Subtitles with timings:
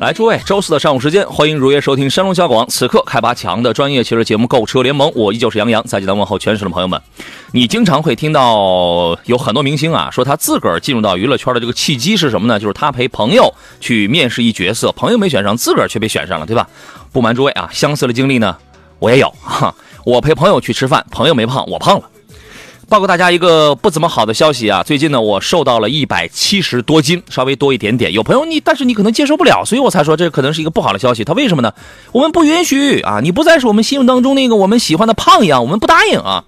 [0.00, 7.00] 来，诸位，周四的上午时间，欢迎如约收听山东交广此刻开发强的专业汽车节目《购车联盟》，我依旧是杨洋，在济南问候全省的朋友们。
[7.50, 12.60] 你经常会听到有很多明星啊，说他自个儿进入到娱乐圈的这个契机是什么呢？
[12.60, 16.68] 就是他陪朋友去面试一角色，朋友没选上，自个儿却被选上了，对吧？
[17.10, 18.56] 不瞒诸位啊，相似的经历呢，
[19.00, 19.74] 我也有哈。
[20.04, 22.08] 我陪朋友去吃饭，朋友没胖，我胖了。
[22.90, 24.82] 报告大家一个不怎么好的消息啊！
[24.82, 28.10] 最近呢，我瘦到了一百七十多斤，稍微多一点点。
[28.14, 31.22] 有朋友你，但是你可能接受不了，所以我才说这可能是一个不好的消息。
[31.22, 31.74] 他为什么呢？
[32.12, 33.20] 我们不允许啊！
[33.22, 36.44] 你不再是我们心目当中那个我们喜欢的胖样，我们不答应啊！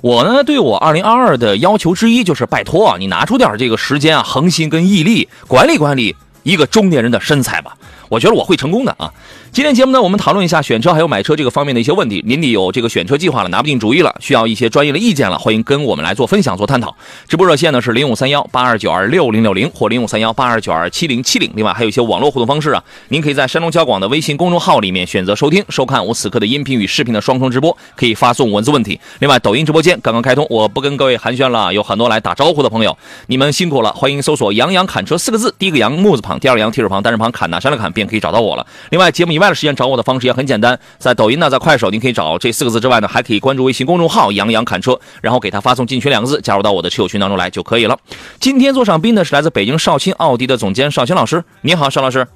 [0.00, 7.76] 我呢，对我二零二二的要求之一就是拜托你拿出点这个时间啊，恒心跟毅力，管理管理一个中年人的身材吧。
[8.10, 9.08] 我觉得我会成功的啊！
[9.52, 12.20] 今天节目呢，我们讨论一下选车还有买车这个方面的一些问题。
[12.26, 16.92] 您得有这个选车计划了，拿不定主意了，需要一些专业的意见了，欢迎跟我们来做分享、做探讨。
[17.28, 21.48] 直播热线呢是零五三幺八二九二六零六零或零五三幺八二九二七零七零。
[21.54, 28.98] 另外还有一些网络互动方式啊，您可以在山东交广的微信公众号里面选择收听、收看我此刻的音频与视频的双重直播，可以发送文字问题。
[29.20, 38.66] 另外，抖音直播间刚刚开通，我不跟各位寒暄了，有很多来打招呼的朋友，你们辛苦了，欢迎搜索“杨洋侃车”四个字，第一个杨木字旁，第二个杨提手旁，单人旁，侃哪山的侃，便可以找到我了。
[38.90, 47.98] 另外，节目以外的时间找我的方式也很简单，在抖音呢，在快手，您可以找这四个字之外呢，还可以关注微信公众号“杨洋侃车”，然后给他发送“进群”两个字，加入到我的车友群当中来就可以了。
[48.38, 52.26] 今天坐上宾呢是来自北京少卿奥迪的总监少卿老师，您好，邵老师。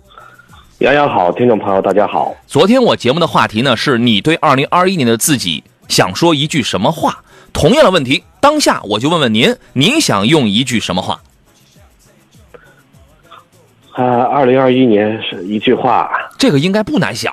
[0.78, 2.34] 杨洋好，听众朋友大家好。
[2.46, 7.22] 昨天我节目的话题呢，是你对二零二一年的自己想说一句什么话？
[7.52, 11.20] 同样的问题，当下我就问问您，您想用一句什么话？
[13.94, 17.32] 啊，二零二一年是一句话，这个应该不难想，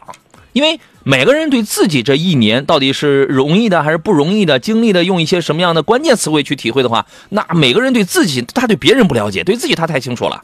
[0.54, 10.40] 因为每个人对自己这一年到底是容易的还是不容易的，经历的用一些什么样的关键词汇去体会的话，那每个人对自己，他对别人不了解，对自己他太清楚了，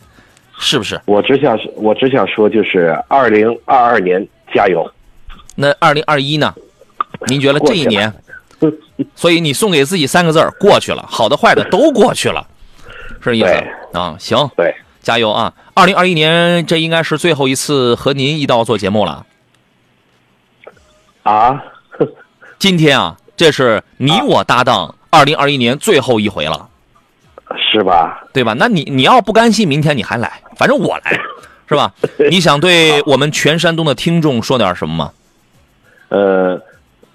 [0.58, 1.00] 是不是？
[1.06, 4.90] 我只想我只想说，就是二零二二年加油。
[5.54, 6.52] 那二零二一呢？
[7.28, 8.12] 您觉得这一年？
[9.16, 12.44] 所以你送给自己三个字儿：过去了，好的坏的都过去了，
[13.22, 13.64] 是这意思
[13.94, 14.16] 啊？
[14.18, 14.74] 行，对。
[15.08, 15.54] 加油啊！
[15.74, 19.26] 二零二一年，这应该是最后一次和您一道做节目了。
[21.24, 21.64] 啊，
[22.60, 26.68] 今天啊，这是你我搭档二零二一年最后一回了，
[27.72, 28.22] 是吧？
[28.34, 28.54] 对吧？
[28.60, 31.18] 那你你要不甘心，明天你还来，反正我来，
[31.70, 31.90] 是吧？
[32.30, 35.12] 你想对我们全山东的听众说点什么吗？
[36.10, 36.62] 呃，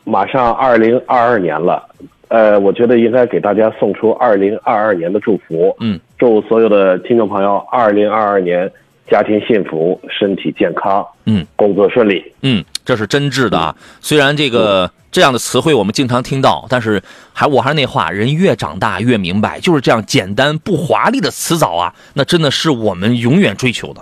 [0.05, 1.87] 马上二零二二年了。
[2.29, 5.77] 呃，我觉得应该给大家送出二零二二年的祝福。
[5.81, 8.71] 嗯，祝所有的听众朋友二零二二年
[9.11, 11.05] 家庭幸福、身体健康。
[11.25, 12.23] 嗯，工作顺利。
[12.43, 13.75] 嗯，这是真挚的啊。
[14.01, 17.03] 虽然这个这样的词汇我们经常听到，但是
[17.33, 24.01] 还我还是那话，人越长大越明白，就是这样简单不华丽的词藻啊，那真的是我们永远追求的，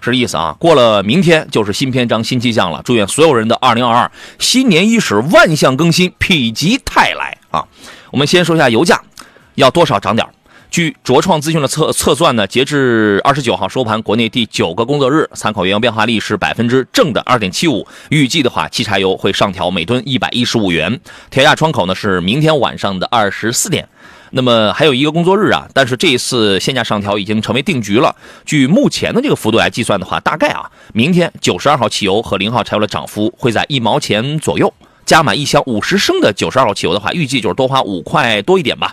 [0.00, 0.56] 是这意思啊。
[0.58, 2.80] 过了明天就是新篇章、新气象了。
[2.82, 7.36] 祝愿所有人的二零二二新年伊始，万象更新，否极泰来。
[7.50, 7.62] 啊，
[8.10, 8.98] 我们先说一下油价，
[9.56, 10.26] 要多少涨点
[10.70, 17.86] 据卓创资讯的测测算呢，截至二十九号收盘，国内第九个工作日参考原油变化率是百分之正的二点七五。
[18.10, 21.00] 预计的话，汽柴油会上调每吨一百一十五元。
[21.30, 23.88] 调价窗口呢是明天晚上的二十四点。
[24.30, 28.14] 那么还有一个工作日啊，但是这一次限价上调已经成为定局了。
[28.44, 34.72] 据目前的这个幅度来计算的话，大概啊，明天九十二号汽油和零号柴油的涨幅会在一毛钱左右。
[35.08, 38.92] 加满一箱五十升的九十二号汽油的话，预计就是多花五块多一点吧。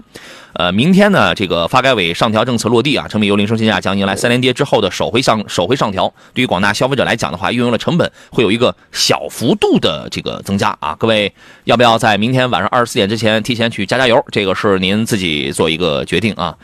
[0.54, 6.14] 呃，明天呢，这个发改委上调政策落地啊，成品油零售限价将迎来三连跌之后的首回上首回上调。
[6.34, 10.96] 对于广大消费者来讲的话，运用的成本会有一个小幅度的这个增加啊。
[10.98, 11.34] 各位
[11.66, 14.24] 要不要在明天晚上二十四点之前提前去加加油？
[14.32, 16.56] 这个是您自己做一个决定啊。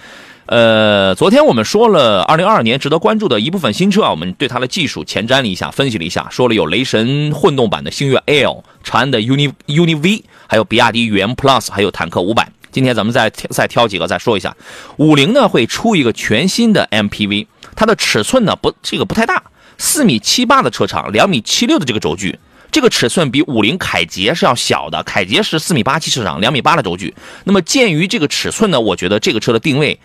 [0.48, 12.52] 呃，昨天我们说了，二零二二年值得关注的一部分新车啊，我们对它的技术前瞻了一下，分析了一下，说了有雷神混动版的星越 L，长安的 UNI UNI V，还有比亚迪元 Plus，还有坦克五百。
[12.72, 14.56] 今天咱们再再挑几个再说一下。
[14.98, 19.44] 五菱呢会出一个全新的 MPV，它的尺寸呢不这个不太大，
[19.78, 22.40] 四米七八的车长，两米七六的这个轴距，
[22.72, 27.14] 这个尺寸比五菱凯捷是要小的，凯捷是四米八七车长，两米八的轴距。
[27.44, 30.00] 那么鉴于这个尺寸呢，我觉得这个车的定位。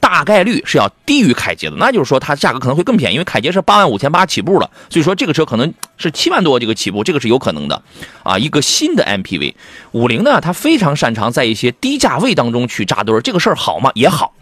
[0.00, 7.82] 大概率是要低于凯捷的，那就是说它价格可能会更便宜，因为凯捷是八万五千八起步了，所以说这个车可能是七万多这个起步，这个是有可能的，
[8.22, 9.54] 啊，一个新的 MPV，
[9.92, 13.90] 五菱呢，它非常擅长在一些低价位当中去扎堆，这个事儿好吗？
[13.94, 14.32] 也好，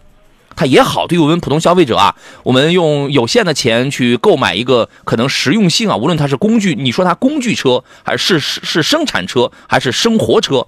[0.55, 10.67] 它也好，对于我们普通消费者啊，我们用有限的钱去购买一个可能实用性啊，无论它是工具，你说它工具车还是是是生产车还是生活车。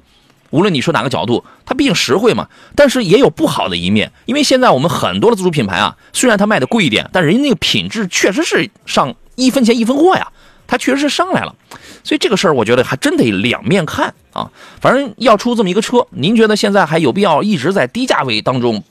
[0.50, 4.10] 无论你说哪个角度，它毕竟实惠嘛，但是也有不好的一面。
[4.24, 10.26] 因为现在我们很多的自主品牌啊，虽然它卖的贵一点，但人家那个品质确实是上一分钱一分货呀，
[10.66, 11.54] 它确实是上来了。
[12.02, 14.50] 所以这个事儿，我觉得还真得两面看啊。
[14.80, 18.82] 反正要出这么一个车，您觉得现在还有必要一直在低价位当中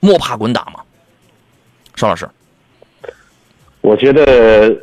[0.00, 0.80] 摸爬滚打吗？
[1.96, 2.26] 邵老师，
[3.82, 4.74] 我觉得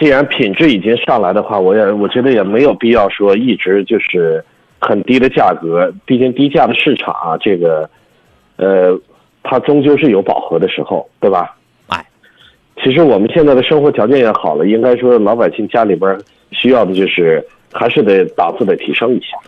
[0.00, 4.44] 既然品质已经上来的话，我也我觉得也没有必要说一直就是。
[4.84, 7.88] 很低的价格，毕竟低价的市场啊，这个，
[8.56, 8.98] 呃，
[9.44, 11.56] 它终究是有饱和的时候，对吧？
[11.86, 12.04] 哎，
[12.82, 16.18] 其实我们现在的生活条件也好了，应该说老百姓家里边
[16.50, 19.38] 需要的就是还是得档次得提升一下。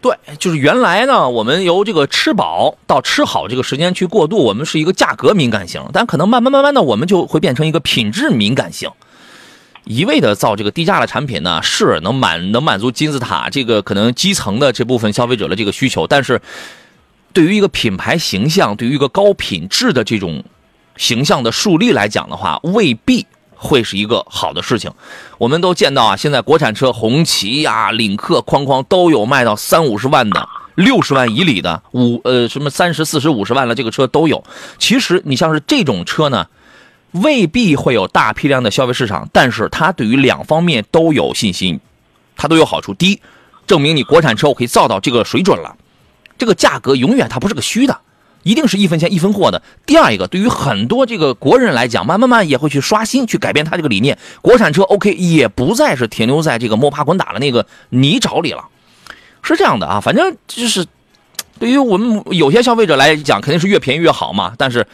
[0.00, 8.88] 对，就是原来呢，我们由这个吃饱到吃好这个时间去过渡，我们是一个价格敏感型，但可能慢慢慢慢的，我们就会变成一个品质敏感型。
[9.88, 16.42] 一味的造这个低价的产品呢，是能满能满足金字塔这个可能基层的这部分消费者的这个需求，但是
[17.32, 20.44] 对于一个品牌形象，对于一个高品质的这种
[20.98, 24.92] 形象的树立来讲的话，未必会是一个好的事情。
[25.38, 34.44] 我们都见到啊，现在国产车红旗呀、领克框框都有卖到三五十万的、六十万以里的五呃什么三十四十五十万的这个车都有。
[34.76, 36.46] 其实你像是这种车呢。
[37.12, 41.80] 未必会有大批量的消费市场，但是它对于两方面都有信心，
[42.36, 42.92] 它都有好处。
[42.94, 43.20] 第一，
[43.66, 45.76] 证明你国产车我可以造到这个水准了，
[46.36, 47.98] 这个价格永远它不是个虚的，
[48.42, 49.62] 一定是一分钱一分货的。
[49.86, 54.18] 第二一个，对于很多这个国人来讲，慢慢慢也会去刷新，去改变他这个理念。
[54.42, 58.64] 国产车 OK 也不再是停留在这个摸爬滚打的那个泥沼里了，
[59.42, 60.00] 是这样的啊。
[60.00, 60.86] 反正就是
[61.58, 64.52] 对于我们有些消费者来讲，肯定是越便宜越好嘛。
[64.58, 64.86] 但是，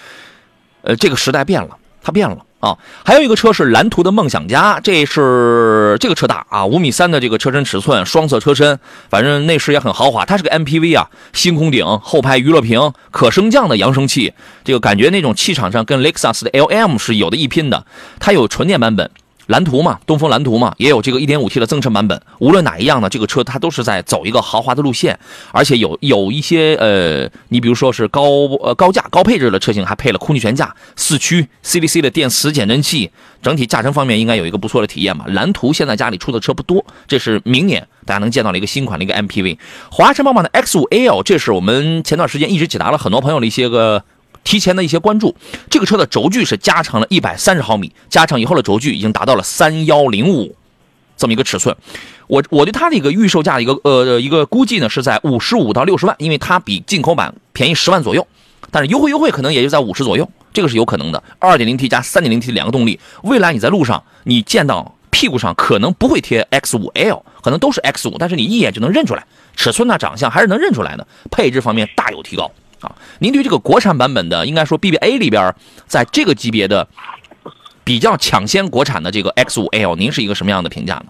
[0.82, 1.76] 呃，这个时代变了。
[2.04, 2.76] 它变了啊！
[3.02, 8.78] 还有一个车是蓝图的梦想家，这是这个车大啊，五米三的这个车身尺寸，双色车身，
[9.08, 10.24] 反正内饰也很豪华。
[10.26, 17.86] 它是个 MPV 啊，星空顶，后排娱乐屏，可升降的扬声器，这个感觉那种气场上跟雷克萨斯的 LM 是有的一拼的。
[18.20, 19.10] 它有纯电版本。
[19.46, 22.20] 蓝图嘛，东风蓝图嘛，也有这个 1.5T 的增程版本。
[22.38, 25.18] 无论哪一样呢，这个车它都是在走一个豪华的路线，
[25.52, 28.22] 而且有有一些呃，你比如说是高
[28.62, 33.10] 呃高价高配置的车型，还配了空气悬架、四驱、CDC 的电磁减震器，
[33.42, 35.24] 整体驾乘方面应该有一个不错的体验嘛。
[35.28, 39.58] 蓝图现在家里出的车不多，这是明年大家能见到的一个新款的一个 MPV。
[39.90, 44.02] 华晨宝马的 X5L，这是我们前段时间一直解答了很多朋友的一些个。
[44.44, 45.34] 提前的一些关注，
[45.68, 50.54] 这个车的轴距是加长了一百三十毫米，加长以后的轴距已经达到了三幺零五
[51.16, 51.74] 这么一个尺寸。
[52.26, 58.26] 我我对它的一个预售价的一个呃一个估计呢是在五十五到六十万，因为它比进口版便宜十万左右，
[58.70, 61.22] 但是优惠优惠可能也就在五十左右，这个是有可能的。
[61.38, 69.24] 二点零 T 加三点零 T 两个动力，未来你在路上你见到屁股上可能不会贴 X 五 L，可能都是 X 五，但是你一眼就能认出来，
[69.54, 72.50] 尺寸呐长相还是能认出来的，配置方面大有提高。
[72.84, 75.54] 啊，您对这个国产版本的，应该说 BBA 里边，
[75.86, 76.86] 在这个级别的
[77.82, 81.06] 比较抢先国产的这个 X5L，您是一个什么样的评价呢？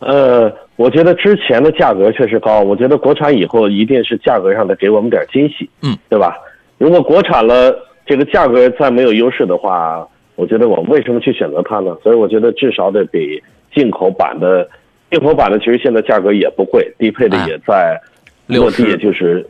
[0.00, 6.36] 呃，我觉得之前的价格确实高，我觉得国产以后一定是价格上的给我们点惊喜，嗯，对吧？
[6.78, 7.74] 如果国产了
[8.06, 11.94] 这个价格再没有优势的话，我觉得我为什么去选择它呢？
[12.02, 13.42] 所以我觉得至少得比
[13.74, 14.66] 进口版的，
[15.10, 18.00] 进口版的其实现在价格也不贵，低配的也在
[18.46, 19.46] 落地，也就是。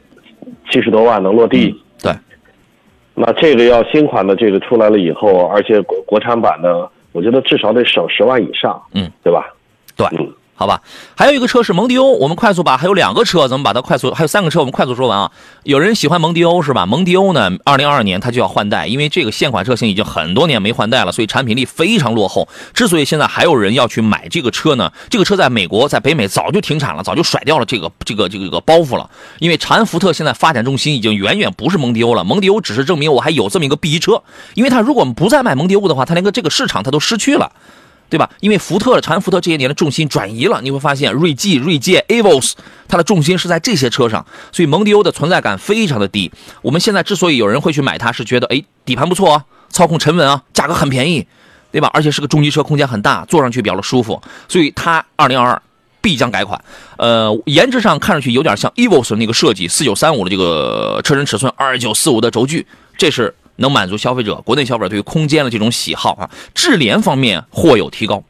[0.71, 2.13] 七十多万能落地，对。
[3.15, 9.53] 那这个要新款的这个出来了以后，而且国国产版的，我觉得至少得省十万以上，嗯，对吧？
[9.97, 10.33] 对，嗯。
[10.61, 10.83] 好吧，
[11.17, 15.33] 还有一个车是蒙迪欧，我们快速把还有两个车，咱们把它快速，还有三个车，我们快速说完啊。
[15.63, 16.85] 有人喜欢蒙迪欧是吧？
[16.85, 22.47] 蒙迪欧呢，二零二二年它就要换代，因为这个现款车型已经很多年没换代了，所以产品力非常落后。
[22.75, 29.09] 之所以现在还有人要去买这个车呢，这个车在美国，在北美早就停产了，早就甩掉了这个这个这个这个包袱了。
[29.39, 37.51] 因为长安福特现在发展重心已经远远不是蒙迪欧了，蒙迪欧只是证明我还有这么一个 B 级车，因为它如果不再卖蒙迪欧的话，它连个这个市场它都失去了。
[38.11, 38.29] 对吧？
[38.41, 42.53] 因为福特、长安福特这些年的重心转移了，你会发现锐际、锐界、Avos，
[42.89, 46.31] 它的重心是在这些车上，所以蒙迪欧的存在感非常的低。
[46.61, 51.25] 我们现在之所以有人会去买它，是觉得哎，底盘不错啊，操控沉稳啊，价格很便宜，
[51.71, 51.89] 对吧？
[51.95, 55.59] 而且是个中级车，空间很大，坐上去比较的舒服，所以它2022
[56.01, 56.61] 必将改款。
[56.97, 62.67] 呃，颜值上看上去有点像 Avos 那个设计，四九三五的这个车身尺寸，二九四五的轴距。
[62.99, 66.29] 这是能满足消费者国内消费者对于空间的这种喜好啊。
[66.55, 68.23] 智联方面或有提高。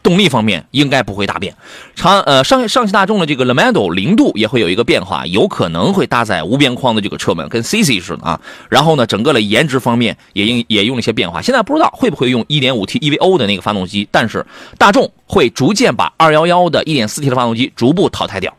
[0.00, 1.54] 动力方面应该不会大变，
[1.94, 8.40] 长呃上上汽大众的这个 Lamando 零度也会有一个变化，有可能会搭载无边框的这个车门，跟 CC 似的啊。
[8.70, 14.46] 然后呢，整个的颜值方面也应也用了一些变化，现在不知道会不会用 1.5T EVO 的那个发动机，但是
[14.78, 18.56] 大众会逐渐把211的 1.4T 的发动机逐步淘汰掉。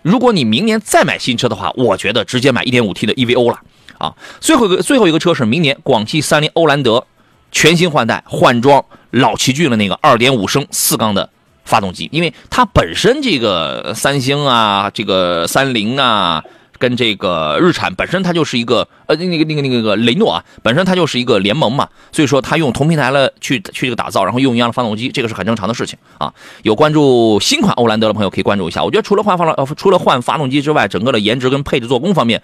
[0.00, 3.58] 如果你明年再买新车的话，我觉得直接买 1.5T 的 EVO 了
[4.00, 4.16] 啊。
[4.40, 7.06] 最后一个最后一个车是明年广汽三菱欧蓝德
[7.52, 8.84] 全新换代换装。
[9.12, 11.28] 老奇骏的那个2.5升四缸的
[11.64, 16.44] 发动机，因为它本身这个三星啊，这个三菱啊，
[16.78, 26.32] 跟这个日产本身它就是一个呃那个那个那个那个雷诺啊，本身它就是一个联盟嘛，所以说它用同平台了去去这个打造，然后用一样的发动机，这个是很正常的事情啊。
[26.62, 32.40] 有关注新款欧蓝德的朋友可以关注一下，我觉得除了换发了除了换发动机之外，整个的颜值跟配置做工方面。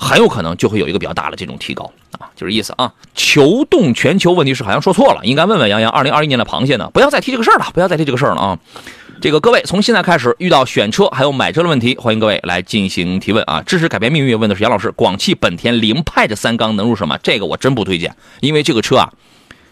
[0.00, 1.90] 很有可能就会有一个比较大的这种提高
[2.20, 2.92] 啊，就是意思啊。
[3.16, 5.90] 球动全球问题是好像说错了，应该问问杨洋。
[5.90, 6.88] 二零二一年的螃蟹呢？
[6.94, 8.58] 不要再提这个事儿了，不要再提这个事儿了啊。
[9.20, 13.60] 这个各位从现在开始遇到选车还有买车的问题，欢迎各位来进行提问啊。
[13.62, 17.18] 支持改变命运问的是杨老师，广汽本田凌派的三缸能入什么？
[17.20, 19.12] 这个我真不推荐，因为这个车啊，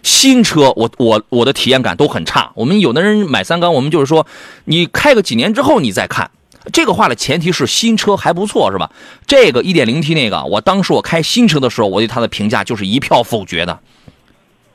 [0.03, 2.51] 新车我我我的体验感都很差。
[2.57, 4.27] 我们有的人买三缸，我们就是说
[4.65, 6.33] 你开个几年之后你再看。
[6.73, 8.91] 这个话的前提是新车还不错，是吧？
[9.27, 13.79] 这个 1.0T 那个，我当时我开新车的时候，我对它的评价就是一票否决的。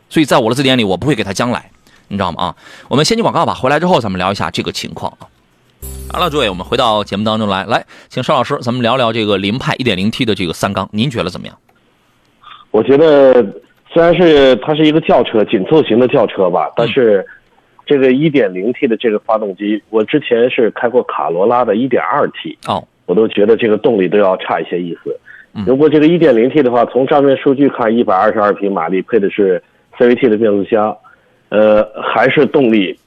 [0.09, 1.69] 所以在我的字典里，我不会给它将来，
[2.07, 2.43] 你知道吗？
[2.43, 2.55] 啊，
[2.87, 5.27] 我们先进广告吧，回来之后咱们聊一下这个情况啊。
[6.13, 11.57] 好了，诸位，我们回到节目当中来，来，请邵老师，咱们聊聊这个凌派 1.0T 的这个三缸，您觉得怎么样？
[12.71, 13.45] 我觉得
[13.93, 17.25] 虽然是它是一个轿车，紧凑型的轿车吧，但是。
[17.91, 25.13] 这个 1.0T 的这个发动机，我之前是开过卡罗拉的 1.2T，哦，我都觉得这个动力都要差一些意思。
[25.67, 29.61] 如果这个 1.0T 的话，从账面数据看，122匹马力，配的是
[29.97, 30.95] CVT 的变速箱，
[31.49, 32.97] 呃，还是动力，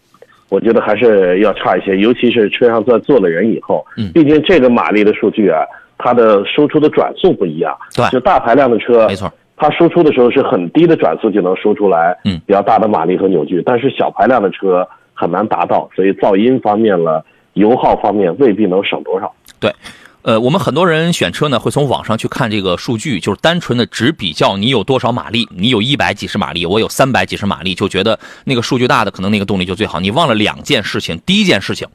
[0.50, 1.96] 我觉得还是要差一些。
[1.96, 5.64] 尤其是车上坐坐了人以后，毕竟这个马力的数据啊，
[5.96, 9.32] 它的输出的转速不一样，对，就大排量的车，没错。
[9.56, 19.32] 它输出的时候是很低的转速就能输出来，嗯，比较大的马力和扭矩，但是小排量的车很难达到，所以噪音方面了，油耗方面未必能省多少。
[19.60, 19.72] 对，
[20.22, 30.00] 呃，我们很多人选车呢，会从网上去看这个数据，就是单纯的只比较你有多少马力，你有一百几十马力，我有三百几十马力，就觉得那个数据大的可能那个动力就最好。
[30.00, 31.86] 你忘了两件事情，第一件事情，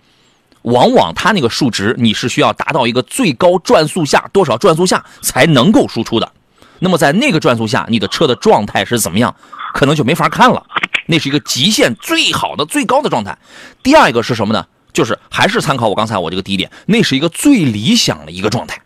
[0.62, 6.32] 往往它那个数值你是需要达到一个最高转速下多少转速下才能够输出的。
[6.80, 9.36] 那么在那个转速下，你的车的状态是怎么样，
[9.74, 10.66] 可能就没法看了。
[11.08, 13.38] 那是一个极限最好的最高的状态。
[13.82, 14.66] 第二一个是什么呢？
[14.94, 18.82] 就是还是参考我刚才我这个第一点，那是一个最理想的一个状态。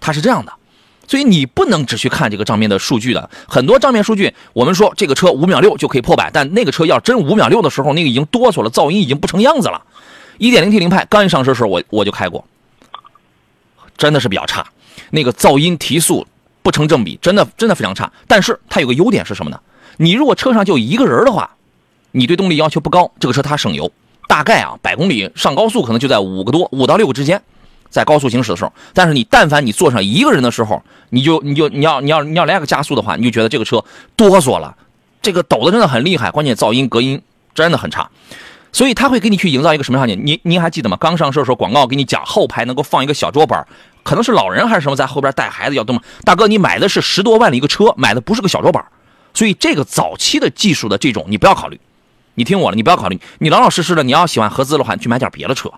[0.00, 0.52] 它是这样的，
[1.06, 3.30] 所以你不能只去看这个账面的数据的。
[3.48, 9.82] 很多账面数据，我们说这个车五秒六就可以破百，但那个车要真五秒六的时候，那个已经哆嗦了，噪音已经不成样子了。
[10.38, 12.44] 一点零 T 凌派刚一上市的时候，我我就开过，
[13.96, 14.66] 真的是比较差，
[15.10, 16.26] 那个噪音提速。
[16.62, 18.10] 不成正比，真的真的非常差。
[18.26, 19.60] 但是它有个优点是什么呢？
[19.96, 21.50] 你如果车上就一个人的话，
[22.12, 23.90] 你对动力要求不高，这个车它省油，
[24.28, 27.42] 大概啊百公里上高速可能就在五个多五到六个之间，
[27.90, 28.72] 在高速行驶的时候。
[28.94, 33.84] 但是你但凡你坐上一个人的时候，你就你就你要你要你要来个加速的话，你就觉得这个车
[34.16, 34.76] 哆嗦了，
[35.20, 37.20] 这个抖的真的很厉害，关键噪音隔音
[37.54, 38.08] 真的很差。
[38.74, 40.18] 所以他会给你去营造一个什么场景？
[40.24, 40.96] 您您还记得吗？
[40.98, 43.66] 刚上市的时候广告给你讲后排能够放一个小桌板。
[44.02, 46.02] 可能是老人还是什么，在后边带孩子要动么？
[46.24, 48.84] 大哥，你买的是十多万的一个车，买的不是个小桌板，
[49.34, 51.78] 所以这个早期的技术的这种你不要考虑。
[52.34, 55.70] 你听我的，你不要考虑，你老老实实的，你要喜欢合资的话，你去买点别的车，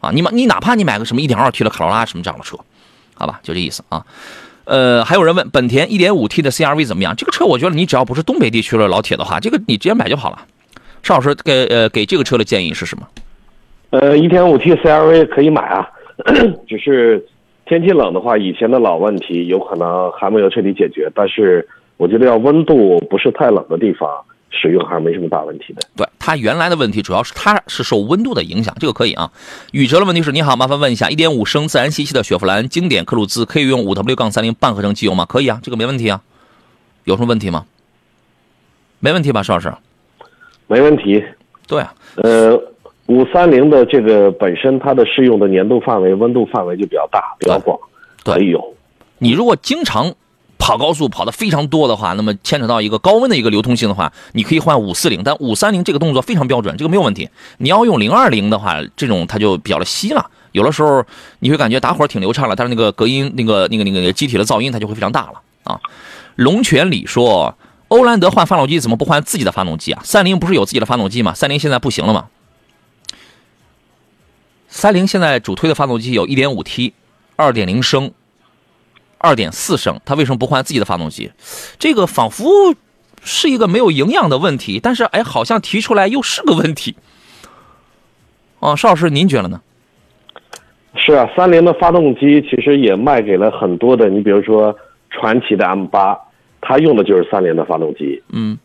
[0.00, 2.58] 啊，你买你哪怕你买个什么 1.2T 的卡罗拉什么这样的车，
[3.14, 4.04] 好吧，就这意思啊。
[4.64, 7.16] 呃，还有人问本田 1.5T 的 CRV 怎么样？
[7.16, 10.44] 这个车我觉得你只要不是东北地区的老铁的话，这个你直接买就好了。
[11.02, 13.08] 邵老师给呃给这个车的建议是什么？
[13.90, 15.88] 呃，1.5T CRV 可以买啊，
[16.68, 17.26] 只是。
[17.68, 24.08] 天气冷的话，以前的老问题有可能还没有彻底解决，但是我觉得要温度不是太冷的地方
[24.50, 25.82] 使用还是没什么大问题的。
[25.94, 29.30] 对它原来的问题主要是它是受温度的影响，这个可以啊。
[29.72, 35.26] 宇哲的问题是：你好，麻烦问一下一点五升自然吸气的雪佛兰经典科鲁兹可以用五 W 杠三零半合成机油吗？
[35.26, 36.22] 可以啊，这个没问题啊。
[37.04, 37.66] 有什么问题吗？
[39.00, 39.70] 没问题吧，邵老师？
[40.66, 41.22] 没问题。
[41.66, 42.58] 对啊，呃。
[43.08, 47.78] 五三零的这个本身它的适用的粘度范围、温度范围就比较大、比较广，
[48.22, 48.62] 可以用。
[49.18, 50.12] 你如果经常
[50.58, 57.30] 跑高速跑的非常多的话，那么牵扯到一个高温的一个流通性的话，你可以换五四零，但五三零这个动作非常标准，这个没有问题。
[57.56, 61.02] 你要用零二零的话，这种它就比较的稀了，有的时候
[61.38, 65.80] 你会感觉打火挺流畅了，但是那个隔音、那个、那个、那个机体的噪音它就会非常大了啊。
[66.36, 67.54] 龙泉里说，
[67.88, 70.02] 欧蓝德换发动机怎么不换自己的发动机啊？
[70.04, 71.32] 三菱不是有自己的发动机吗？
[71.32, 72.26] 三菱现在不行了吗？
[74.78, 76.92] 三菱现在主推的发动机有 1.5T、
[77.36, 78.12] 2.0升、
[79.18, 81.32] 2.4升，它为什么不换自己的发动机？
[81.80, 82.48] 这个仿佛
[83.20, 86.94] 是一个没有营养的问题，但是哎，好像提出来又是个问题。
[88.60, 89.60] 哦，邵老师，您觉得呢？
[90.94, 94.72] 是啊，三菱的发动机其实也卖给了很多的，你比如说
[95.10, 96.16] 传祺的 M 八，
[96.60, 98.22] 它用的就是三菱的发动机。
[98.28, 98.56] 嗯，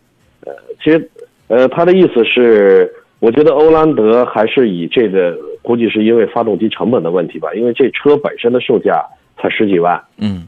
[0.41, 0.53] 呃
[0.83, 1.09] 其实，
[1.47, 2.93] 呃，他的意思是，
[3.23, 9.01] 我觉得欧蓝德还是以这个，估计是因为发动机成本的问题吧，因为这车本身的售价
[9.37, 10.45] 才十几万，嗯，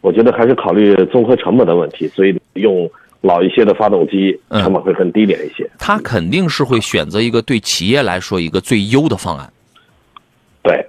[0.00, 5.70] 我觉得还是考虑综合成本的问题，所以用老一些的发动机，嗯成本会更低廉一些。
[5.78, 9.52] 他肯定是会选择一个对企业来说一个最优的方案。
[10.60, 10.84] 对，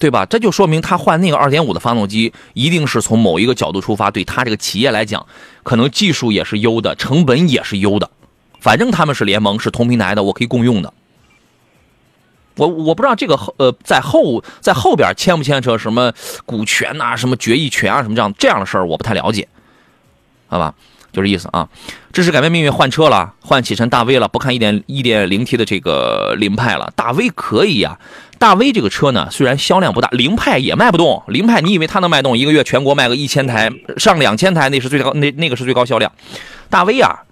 [0.00, 0.26] 对吧？
[0.26, 5.24] 这就说明他换那个二点五的发动机，一定是从某一个角度出发，对他这个企业来讲，
[5.62, 8.10] 可能技术也是优的，成本也是优的。
[8.62, 10.94] 反正他们是联盟，是同平台的，我可以共用的。
[12.54, 16.12] 我我不知道这个呃，在后在后边牵不牵扯什么
[16.46, 19.48] 股权呐、什么决议权啊，什么这样这样的事儿，我不太了解，
[20.46, 20.72] 好吧？
[21.12, 21.68] 就这意思啊。
[22.12, 27.98] 支持改变命运换车了，换启辰大 V 了，不看一点一点零 T 的这个凌派了，大 V 可以呀、
[28.38, 31.22] 大 V 这个车呢，虽然销量不大，凌派也卖不动。
[31.26, 32.38] 凌派你以为它能卖动？
[32.38, 36.12] 一个月全国卖个一千台，上两千台，那是最高，那那个是最高销量。
[36.68, 37.24] 大 V 啊，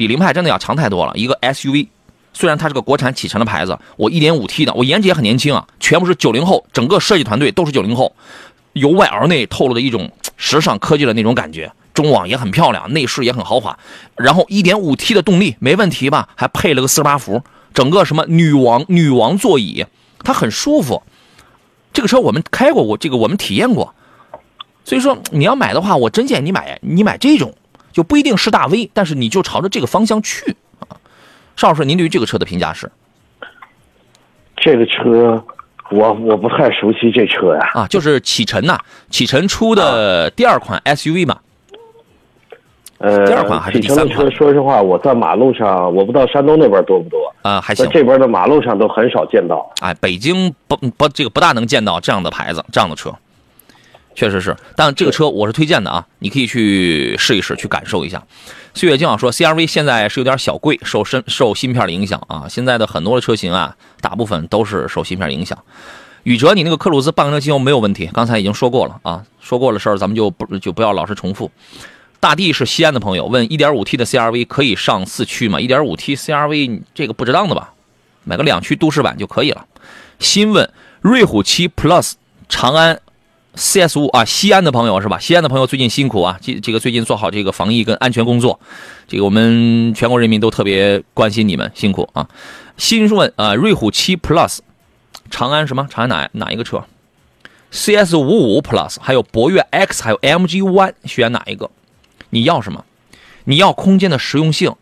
[0.00, 1.12] 比凌派真的要强太多了。
[1.14, 1.86] 一个 SUV，
[2.32, 8.16] 虽然它是个国产启辰的牌子，我 1.5T 的，我颜值也很年轻啊，全部是九零后，整个设计团队都是九零后，
[8.72, 11.70] 由外而内透露的一种时尚科技的那种感觉。
[11.92, 13.78] 中网也很漂亮，内饰也很豪华，
[14.16, 16.30] 然后 1.5T 的动力没问题吧？
[16.34, 17.42] 还配了个四十八伏，
[17.74, 19.84] 整个什么女王女王座椅，
[20.24, 21.02] 它很舒服。
[21.92, 23.92] 这个车我们开过，我这个我们体验过，
[24.84, 27.52] 所以说你要买的话，我真建议你买你买这种，
[27.92, 30.56] 就不一定是大 V，但是你就朝着这个方向去。
[30.80, 30.96] 啊。
[31.56, 32.90] 邵老师，您对于这个车的评价是？
[34.56, 35.42] 这个车，
[35.90, 37.70] 我我不太熟悉这车呀。
[37.72, 41.38] 啊，就是启辰呐、启辰出的第二款 SUV 嘛，
[42.98, 44.28] 呃，第二款还是第三款？
[44.28, 49.72] 车，说实话，我在马路上，我不知道山东那边多不多，啊，还行，这边的马路上都很少见到。
[49.80, 53.10] 哎，北京不不这个不大能见到这样的牌子，这样的车，
[54.14, 54.56] 确实是。
[54.76, 58.22] 但这个车我是推荐的啊，你可以去试一试，去感受一下。
[58.74, 62.46] 岁月静好说，CRV 现在是有点小贵，受身受芯片的影响啊。
[62.48, 65.58] 现在的很多的车型啊，大部分都是受芯片影响。
[66.22, 71.50] 宇哲，你那个克鲁兹半个机油没有问题，刚才已经说过了啊，说过的事儿咱们就不就不要老是重复。
[72.20, 77.72] 大地是西安的朋友问，1.5T 的 CRV 可以上四驱吗？1.5T CRV 这个不值当的吧？
[78.24, 79.64] 买个两驱都市版就可以了。
[80.18, 80.70] 新问
[81.00, 82.12] 瑞虎7 Plus
[82.50, 83.00] 长安
[83.60, 85.18] CS 五啊，西安的朋友是吧？
[85.18, 88.58] 西安的朋友最近辛苦啊，这这个最近做好这个防疫跟安全工作，
[89.06, 92.26] 这个我们全国人民都特别关心你们，辛苦啊。
[92.78, 94.60] 新顺啊，瑞虎7 Plus
[95.30, 95.86] 长安什么？
[95.90, 96.82] 长安哪哪一个车
[97.70, 101.70] ？CS 五五 Plus 还有博越 X 还有 MG One 选哪一个？
[102.30, 102.82] 你要什么？
[103.44, 104.74] 你要空间的实用性，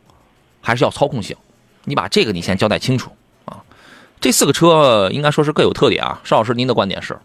[0.61, 1.37] 还是要操控性？
[1.83, 3.11] 你把这个你先交代清楚
[3.45, 3.59] 啊。
[4.21, 6.21] 这四个车应该说是各有特点啊。
[6.23, 7.19] 邵老师，您的观点是？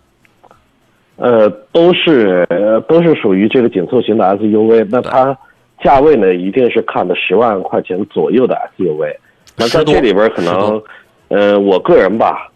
[1.15, 5.37] 呃，都是呃都是属于这个紧凑型的 SUV，那它
[5.83, 9.15] 价位呢一定是看的十万块钱左右的 SUV。
[9.55, 10.81] 那在这里边可能，
[11.27, 12.49] 呃，我个人吧，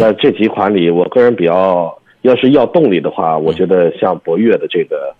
[0.00, 5.14] 在这几款里，我个人比较，要是要动力的话，我觉得像博越的这个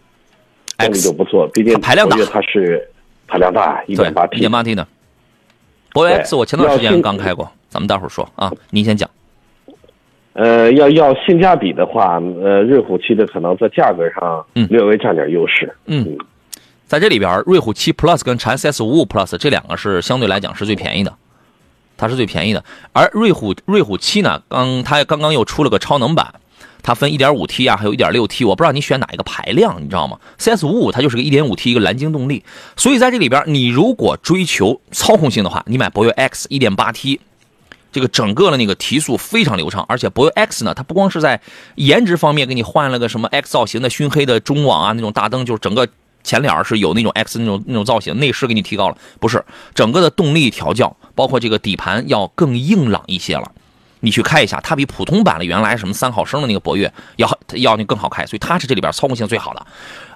[0.78, 2.88] 动力就不错，毕竟它排量大它是
[3.28, 4.50] 排量大，一对点八，一 T 点。
[4.50, 4.86] 八 T 的。
[5.92, 9.08] 博越对 X 我前段时间刚开过，咱们待会儿说啊，您先讲。
[10.34, 15.70] 呃，要要性价比的话，呃，瑞虎七的可能在价格上嗯略微占点优势。
[15.86, 16.16] 嗯，
[16.86, 21.14] 在这里边，瑞虎七 Plus 跟长安 CS 五五 Plus 这两个是相对来讲是最便宜的，
[21.96, 22.64] 它是最便宜的。
[22.92, 26.34] 而瑞虎瑞虎七呢，刚它刚刚又出了个超能版，
[26.82, 32.42] 它分 1.5T 啊，还有 1.6T，我不知道你选哪一个排量，你知道吗？CS 五五它就是个 1.5T 一个蓝鲸动力，
[32.76, 37.18] 所以在这里边，你如果追求操控性的话，你买博越 X 1.8T。
[37.92, 41.40] 这个整个的那个提速非常流畅，而且博越 X 呢，它不光是在
[41.76, 45.86] 颜值方面给你换了个什么 X 造型的熏黑的中网啊，那种大灯，就是整个
[46.24, 53.52] 前脸是有那种 X 那种那种造型，内饰给你提高了，不是整个的动力调教，包括这个底盘要更硬朗一些了。
[54.04, 59.64] 你去开一下，它比普通版的原来什么三毫升的那个博越要要那更好开，所以它是这里边操控性最好的。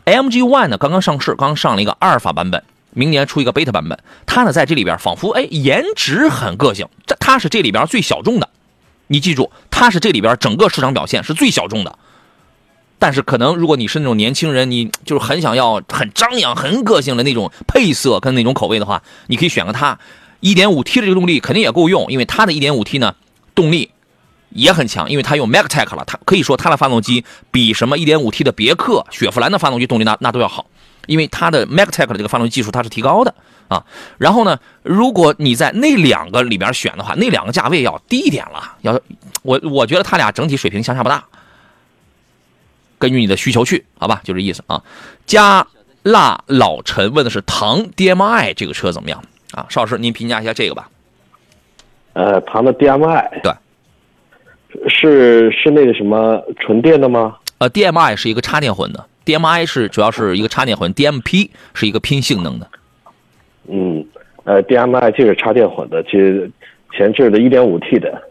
[0.07, 2.63] AMG One 呢刚刚上市，刚上了一个阿尔法版本，
[2.97, 3.99] 明年出一个 beta 版本。
[4.25, 8.49] 它呢在这里边仿佛哎颜值很个性，这它是这里边最小众的。
[9.09, 11.99] 你记住，它是这里边整个市场表现是最小众的。
[12.99, 19.99] 但是可能如果你是那种年轻人，你就是很想要很张扬、很个性的那种配色跟那种口味的话，你可以选个它。
[20.41, 23.15] 1.5T 的这个动力肯定也够用，因为它的一点五 T 呢
[23.55, 23.91] 动力
[24.51, 30.67] 也很强，因为它用 Magtech 了，它可以说它的发动机比什么 1.5T 的别克、雪佛兰的发动机动力那那都要好，
[31.07, 33.35] 因为它的 MagTech 的这个发动机技术它是提高的
[33.69, 33.85] 啊。
[34.19, 39.01] 然后呢，如果你在那两个里边选的话，那两个价位要低一点了，要
[39.43, 41.25] 我我觉得它俩整体水平相差不大。
[42.99, 44.83] 根据你的需求去，好吧，就这意思啊。
[45.27, 45.67] 加
[46.03, 49.67] 辣老陈问的是唐 DMI 这个车怎么样啊？
[49.69, 50.89] 邵老师，您评价一下这个吧。
[52.15, 53.53] 呃，唐的 DMI 对，
[54.89, 57.37] 是是那个什么纯电的吗？
[57.59, 62.67] 呃，DMI 是一个插电混的，DMI 是主要是一个插电混，DMP 是一个拼性能的。
[63.69, 64.03] 嗯，
[64.45, 66.51] 呃，DMI 就是插电混的，其实
[66.97, 68.23] 前置的 1.5T 的。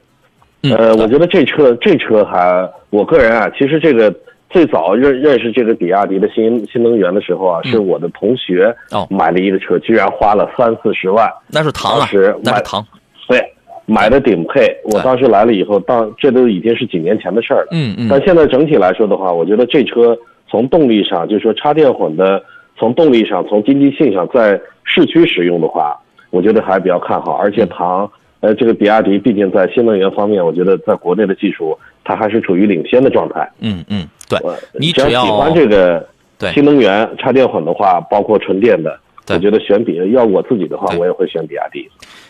[0.75, 4.11] 呃，我觉得这车这车还，我个人啊，其实这个。
[4.47, 11.29] 最早认认识这个比亚迪的新新能源的时候啊，是我的同学哦买了一个车，居然花了三四十万。
[11.49, 12.07] 那是唐啊，
[12.41, 12.85] 那是唐。
[13.27, 13.37] 对，
[13.85, 14.73] 买的顶配。
[14.85, 17.69] 我当时来了以后，当这都已经是几年前的事儿了。
[17.71, 18.07] 嗯嗯。
[18.09, 20.17] 但现在整体来说的话，我觉得这车
[20.55, 22.41] 从动力上，就是说插电混的，
[22.77, 27.33] 从动力上，从经济性上，在市区使用的话，我觉得还比较看好。
[27.33, 31.77] 而且唐，呃，这个比亚迪毕竟在新能源方面，我觉得在国内的技术。
[32.05, 33.51] 它还是处于领先的状态。
[33.59, 34.39] 嗯嗯，对，
[34.79, 41.89] 你只要喜欢这个对新能源插电混的话，包括纯电的，我觉得选比要我自己的话，我也会选比亚迪。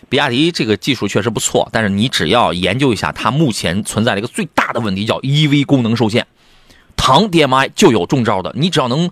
[0.09, 6.25] 比亚迪这个技术确实不错，但是你只要研究一下，它目前存在的一个最大的问题叫 EV 功能受限。
[7.05, 9.11] 唐 DMI 就有中招的，你只要能，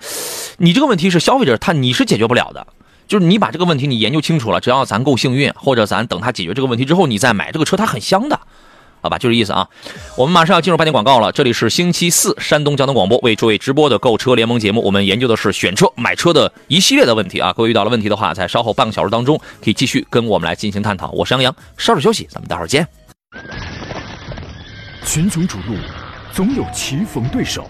[0.57, 2.65] 你这个问题是消费者他你是解决不了的，
[3.07, 8.39] 就是你把这个问题你研究清楚了，只要咱够幸运，或者咱等他解决这个问题之后，你再买这个车，它很香的。
[8.99, 9.69] 好吧，就这意思啊。
[10.17, 11.31] 我们马上要进入半点广告了。
[11.31, 14.81] 这里是星期四山东交通广播为诸位直播的购车联盟节目。
[14.81, 17.53] 我们研究的是选车、买车的一系列的问题啊。
[17.53, 21.11] 各位遇到了问题的话，在稍后半个小时当中可以继续跟我们来进行探讨。
[21.11, 22.87] 我是杨洋，稍事休息，咱们待会儿见。
[25.05, 25.75] 群雄逐鹿，
[26.31, 27.69] 总有棋逢对手，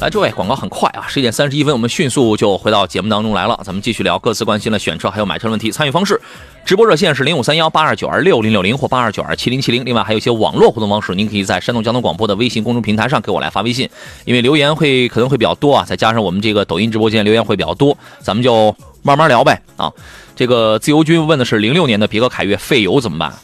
[0.00, 3.60] 来，诸位，广告很快啊，十一点三十一分，我们迅速就回到节目当中来了。
[3.62, 5.70] 咱们继续聊各自关心的选车还有买车问题。
[5.70, 6.18] 参与方式，
[6.64, 9.84] 直播热线是零五三幺八二九二六零六零或八二九二七零七零。
[9.84, 13.86] 另外还有一些网络互动方式，您可以在山东交通广播的微信公众平台上给我来发微信，
[14.24, 19.92] 因为留言会可能会比较多啊，再加上我们这个抖音直播间留言会比较多，咱们就慢慢聊呗啊。
[20.34, 23.34] 这个自由军问的是零六年的别克凯越费油怎么办？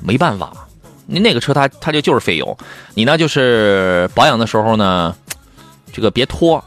[0.00, 0.52] 没办法，
[1.06, 2.56] 您那个车它它就就是费油，
[2.94, 5.12] 你呢就是保养的时候呢。
[5.92, 6.64] 这个别拖，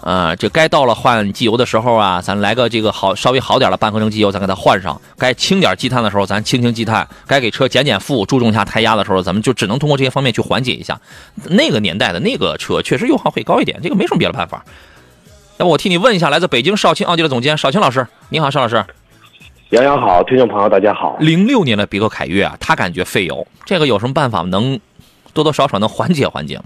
[0.00, 5.00] 啊，这该到了换机油的时候啊，咱来个这个好稍微好点的半合成机油，咱给它换上。
[5.18, 7.06] 该轻点积碳的时候，咱轻轻积碳。
[7.26, 10.98] 该给车减减负，注重一下胎压的时候，咱们就只能通过这些方面去缓解一下。
[11.44, 14.64] 那个年代的那个车确实油耗会高一点，这个没什么别的办法。
[15.58, 18.84] 要不我替你问一下，来自北京少卿奥迪的总监少卿老师，你好，邵老师。
[19.70, 21.16] 杨洋好，听众朋友大家好。
[21.20, 24.80] 零六年的别克凯越啊，他感觉费油，这个有什么办法能
[25.32, 26.64] 多多少少能缓解缓解吗？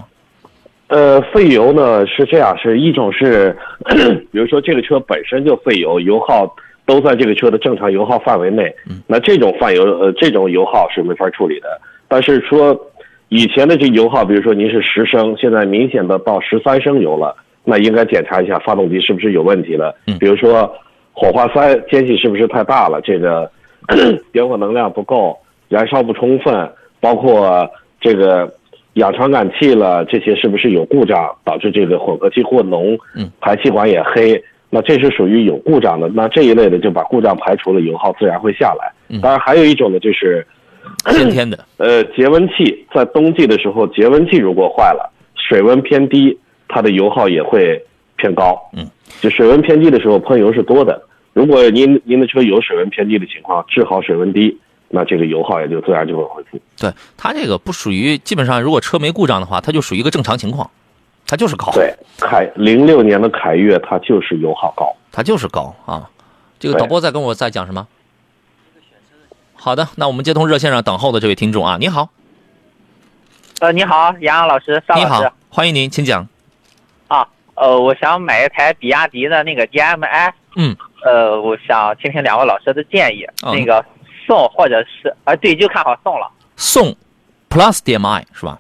[0.89, 3.57] 呃，费油呢是这样，是一种是，
[4.31, 6.55] 比如说这个车本身就费油，油耗
[6.87, 8.73] 都在这个车的正常油耗范围内，
[9.09, 11.81] 那这种泛油呃这种油耗是没法处理的。
[12.07, 12.79] 但是说
[13.31, 19.93] 以前的这油耗，比如说您是十升，现在明显的到十三升油了，那应该检查一下发动机是不是有问题了。
[20.21, 20.73] 比如说
[21.13, 23.51] 火花塞间隙是不是太大了，这个
[24.31, 25.37] 点火能量不够，
[25.69, 26.71] 燃烧不充分，
[27.01, 27.69] 包括
[28.01, 28.49] 这个。
[28.97, 32.99] 氧传感器了，这些是不是有故障导致这个混合气过浓？
[33.15, 36.09] 嗯，排气管也黑，那这是属于有故障的。
[36.09, 38.91] 那这一类的就把故障排除了，油耗自然会下来。
[39.21, 40.47] 当然，还有一种呢，就是
[41.13, 41.63] 先天的。
[41.77, 47.79] 呃，节温器在冬季的时候，节温器如果坏了，水温偏低，它的油耗也会
[48.17, 48.59] 偏高。
[48.75, 48.87] 嗯，
[49.21, 51.03] 就水温偏低的时候喷油是多的。
[51.35, 54.57] 如果您您的车有水温偏低的情况，治好水温低。
[54.89, 56.61] 那这个油耗也就自然就会恢复。
[56.79, 60.71] 对它这个不属于基本上，如果车没故障的话，它就属于一个正常情况，
[61.27, 61.71] 它就是高。
[61.73, 66.09] 对，凯零六年的凯越它就是油耗高，它就是高啊。
[66.59, 67.87] 这个导播在跟我在讲什么？
[69.55, 72.11] 好的，那我们接通热线上等候的这位听众啊，你好。
[73.61, 76.29] 呃，你好，杨洋老师，邵老师，欢迎您，请讲。
[77.09, 80.33] 啊，呃，我想买一台比亚迪的那个 DMI。
[80.57, 80.77] 嗯。
[81.05, 83.25] 呃，我想听听两位老师的建议。
[83.43, 83.85] 哦那个
[84.27, 86.31] 宋或者是啊，对，就看好宋了。
[86.57, 86.97] 宋
[87.49, 88.59] Plus DMI 是吧？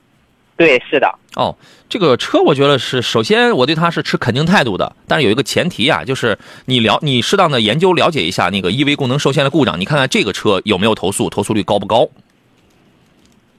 [0.56, 1.14] 对，是的。
[1.34, 1.54] 哦，
[1.88, 12.08] 这个车我觉得是，首先我对它是持肯定态度的，但是有一个前提啊，就是你了你适当的研究了解一下那个 EV 功能受限的故障，你看看这个车有没有投诉，投诉率高不高？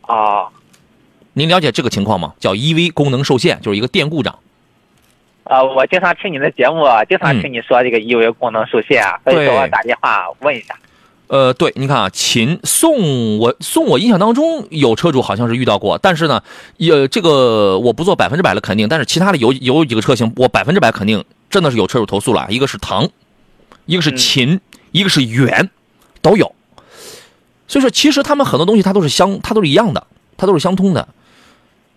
[0.08, 0.48] 哦，
[1.34, 2.34] 您了解这个情况吗？
[2.40, 4.40] 叫 EV 功能受限，就是一个电故障。
[5.44, 10.76] 呃，我经常听你的节目，经常听你说这个 EV 功能受限啊，所以对说我打电话问一下。
[11.28, 16.42] 呃，对，你看啊，秦宋我宋我印象当中有车主好像是遇到过，但是呢，
[16.78, 23.10] 也这个我不做百分之百的肯定，但是其他的有有几个车型我百分之百肯定真的是有车主投诉了，一个是唐，
[23.86, 24.62] 一个是秦，
[24.92, 25.70] 一个是远，
[26.22, 26.54] 都有。
[27.68, 31.10] 所以说，其实他们很多东西它都是相，它都是一样的，它都是相通的。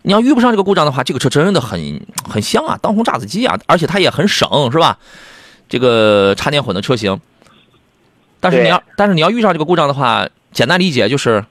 [0.03, 4.99] 你要遇不上这个故障的话，这个车真的很很香啊，当红炸子鸡啊，而且它也很省，是吧？
[5.69, 7.21] 这个插电混的车型。
[8.41, 11.45] 但是你要，但是你要遇上这个故障的话，简单理解就是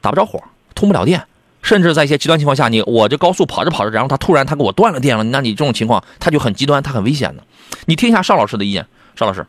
[0.00, 0.38] 打不着火，
[0.74, 1.22] 通不了电，
[1.62, 7.42] 甚至在一些极端情况下，你我这高速跑着跑着，然后它突然它给我断了电了，那你这种情况它就很极端，它很危险的。
[7.86, 8.86] 你听一下邵老师的意见，
[9.16, 9.44] 邵老师，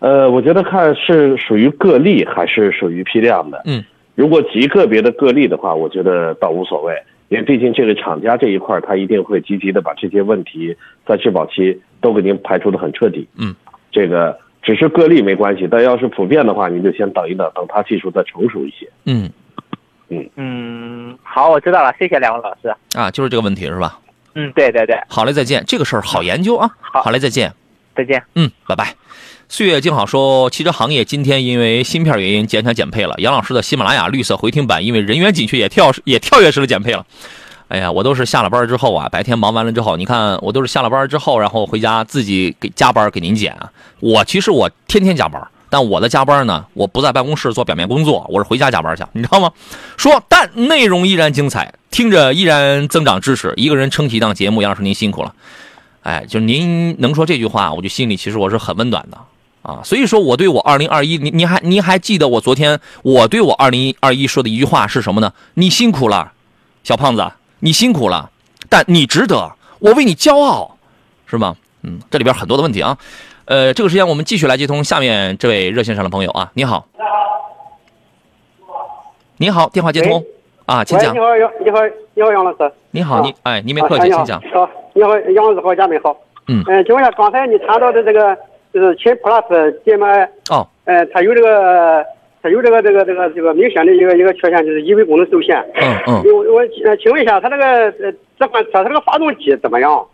[0.00, 3.62] 呃，我觉得看是属于个例还是属于批量的。
[3.64, 3.82] 嗯，
[4.14, 6.94] 如果极个别的个例的话，我觉得倒无所谓，
[7.28, 13.26] 因为毕竟这个厂家这一块，他一定会积极的把这些问题在质保期都给您排除的很彻底。
[13.36, 13.54] 嗯，
[13.90, 18.88] 这个只是个例没关系，但要是普遍的话，你就先等一等，等它技术再成熟一些。
[19.06, 19.30] 嗯
[20.08, 22.74] 嗯嗯，好，我知道了，谢谢两位老师。
[22.96, 23.98] 啊，就是这个问题是吧？
[24.34, 26.70] 嗯，对对对，好嘞，再见，这个事儿好研究啊。
[26.80, 27.52] 好好嘞，再见。
[27.94, 28.22] 再见。
[28.34, 28.94] 嗯，拜拜。
[29.48, 33.14] 岁月静好说，汽车行业今天因为芯片原因减产减配了。
[33.18, 37.04] 杨老师的喜马拉雅绿色回听版因为人员紧缺也跳也跳跃式的减配了。
[37.72, 43.56] 哎呀，我都是下了班之后啊，白天忙完了之后，你看我都是下了班之后，然后回家自己给加班给您剪。
[43.98, 49.50] 我其实我天天加班，但我的加班呢，我不在办公室做表面工作，我是回家加班去，你知道吗？
[49.96, 53.54] 说但内容依然精彩，听着依然增长知识。
[53.56, 55.34] 一个人撑起一档节目，杨老师您辛苦了。
[56.02, 59.16] 哎，就您能说这句话，我就心里其实我是很温暖的
[59.62, 59.80] 啊。
[59.82, 65.32] 所以说，我对我二零二一，您您还您还记得我昨天我对我二零二一说的一句话是什么呢？
[65.54, 66.32] 你辛苦了，
[66.84, 67.32] 小胖子，
[67.64, 68.28] 你辛苦了，
[68.68, 70.76] 但你值得，我为你骄傲，
[71.26, 71.54] 是吗？
[71.82, 72.98] 嗯，这里边很多的问题啊。
[73.44, 76.88] 呃，这个时间我们继续来接通下面这位热线上的朋友啊，你好，
[79.36, 80.24] 你好，电话接通
[80.66, 81.20] 啊，请，讲你。
[81.20, 81.78] 好，杨，你好，
[82.14, 82.72] 你好，杨老师。
[82.90, 84.42] 你好，啊你哎，您别客气，请讲。
[84.52, 86.16] 好，你好，杨老师好，嘉宾好。
[86.48, 88.36] 嗯嗯，请问一下，刚才你谈到的这个
[88.74, 92.04] 就是秦 Plus DM，哦，呃，它有这个，
[92.42, 95.56] 它有这个这个这个这个明显的一个一个缺陷，就是移位功能受限。
[95.74, 100.04] 嗯嗯，我我呃，请问一下，它这个呃这款车它这个发动机怎么样？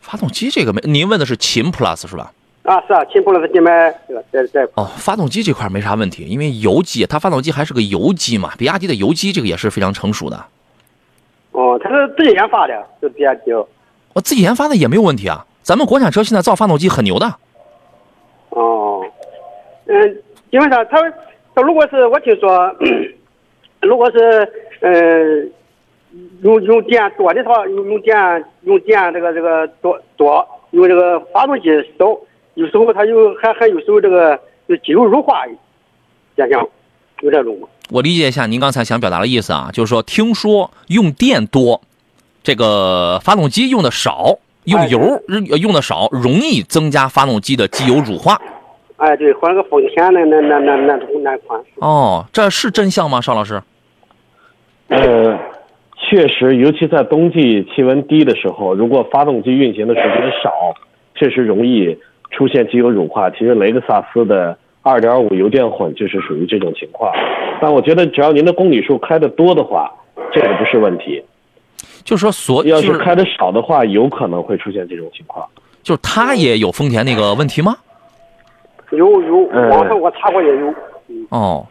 [0.00, 2.32] 发动机这个没，您问的是秦 Plus 是吧？
[2.62, 10.44] 啊，是啊，秦 Plus DM 这个在在哦，发动机这块没啥问题，因为油机它发动机还是个油机嘛，比亚迪的油机这个也是非常成熟的，
[11.50, 13.52] 哦，它是自己研发的，是比亚迪。
[14.12, 15.44] 我自己研发的也没有问题啊。
[15.62, 17.34] 咱们国产车现在造发动机很牛的，
[18.50, 19.04] 哦，
[19.86, 20.16] 嗯，
[20.50, 20.98] 因为啥他
[21.54, 22.74] 他如果是我听说，
[23.82, 24.18] 如果是
[24.80, 24.90] 呃
[26.42, 32.18] 用用电多的话，用用电用电这个这个多多用这个发动机少，
[32.54, 35.44] 有时候它有还还有时候这个就机油乳化
[36.36, 36.66] 现象，
[37.20, 37.68] 有这种吗？
[37.90, 41.80] 我理解一下您刚才想表达的意思啊，就是说听说用电多，
[42.42, 48.40] 这个发动机用的少，用油用的少，容易增加发动机的机油乳化。
[48.98, 51.60] 哎，对，换个丰田那那那那那那款。
[51.76, 53.62] 哦，这是真相吗，邵老师？
[54.88, 55.38] 呃，
[55.96, 60.74] 确实，尤其在冬季气温低的时候，如果发动机运行的时间少，
[61.14, 61.96] 确实容易
[62.32, 63.30] 出现机油乳化。
[63.30, 67.12] 其实雷克萨斯的2.5油电混就是属于这种情况。
[67.60, 69.92] 但我觉得，只要您的公里数开的多的话，
[70.32, 71.22] 这个不是问题。
[72.02, 75.46] 就说所要是是开的少的话，有可能会出现这种情况。
[75.84, 77.76] 就是他也有丰田那个问题吗？
[78.90, 80.74] 有有，呃网上我查过也有。
[81.30, 81.66] 哦，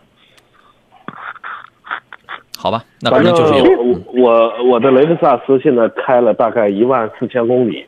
[2.57, 3.81] 好吧，那可反正能就是有。
[3.81, 7.85] 我我我的雷克萨斯现在开了大概一万四千公里，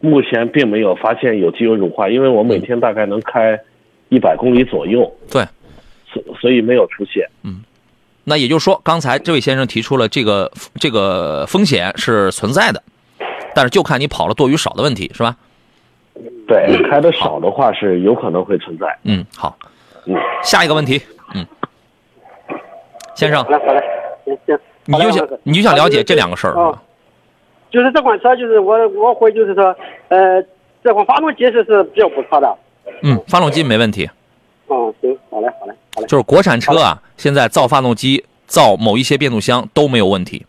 [0.00, 3.58] 目前并没有发现有机油乳化，因为我每天大概能开
[4.08, 5.44] 一百公里左右，对，
[6.12, 7.26] 所所以没有出现。
[7.44, 7.62] 嗯
[8.24, 12.82] 那也就是说，刚才这位先生提出了这个这个风险是存在的，
[13.54, 15.34] 但是就看你跑了多与少的问题，是吧？
[16.48, 18.98] 对，开的少的话是有可能会存在。
[19.04, 19.56] 嗯，好。
[20.06, 21.00] 嗯，下一个问题，
[21.34, 21.46] 嗯，
[23.14, 23.82] 先生好，嘞好嘞，
[24.24, 24.58] 行行。
[24.86, 26.78] 你就想你就想了解这两个事儿，啊哦？
[27.70, 29.76] 就是这款车，就是我我会就是说，
[30.08, 30.42] 呃，
[30.82, 32.56] 这款发动机是是比较不错的。
[33.02, 34.08] 嗯，发动机没问题，
[34.68, 36.06] 哦，行，好嘞，好嘞，好嘞。
[36.06, 40.46] 就是国产车啊，现在造发动机、造某一些变速箱都没有问题，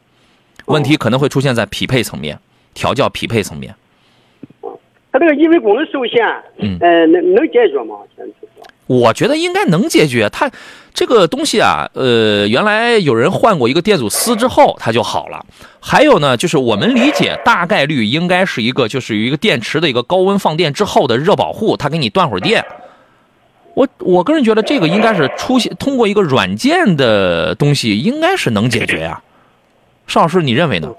[0.67, 2.39] 问题可能会出现在匹配层面、
[2.73, 3.75] 调教匹配层面。
[5.11, 6.23] 它这个因为功能受限，
[6.57, 7.95] 嗯呃，能能解决吗？
[8.85, 10.29] 我觉得应该能解决。
[10.29, 10.49] 它
[10.93, 15.45] 这个东西啊，呃，原来有人换过一个电阻丝之后，它就好了。
[15.79, 22.65] 还有呢，就是我们理解大概率应该是一个，就是一个电池的一个高温放电之后的热保护，它给你断会儿电。
[23.75, 29.21] 我我个人觉得这个应该是出现通过一个软件的东西，应该是能解决呀、
[30.07, 30.91] 邵老师，你认为呢？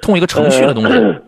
[0.00, 1.22] 通过一个程序的东西，呃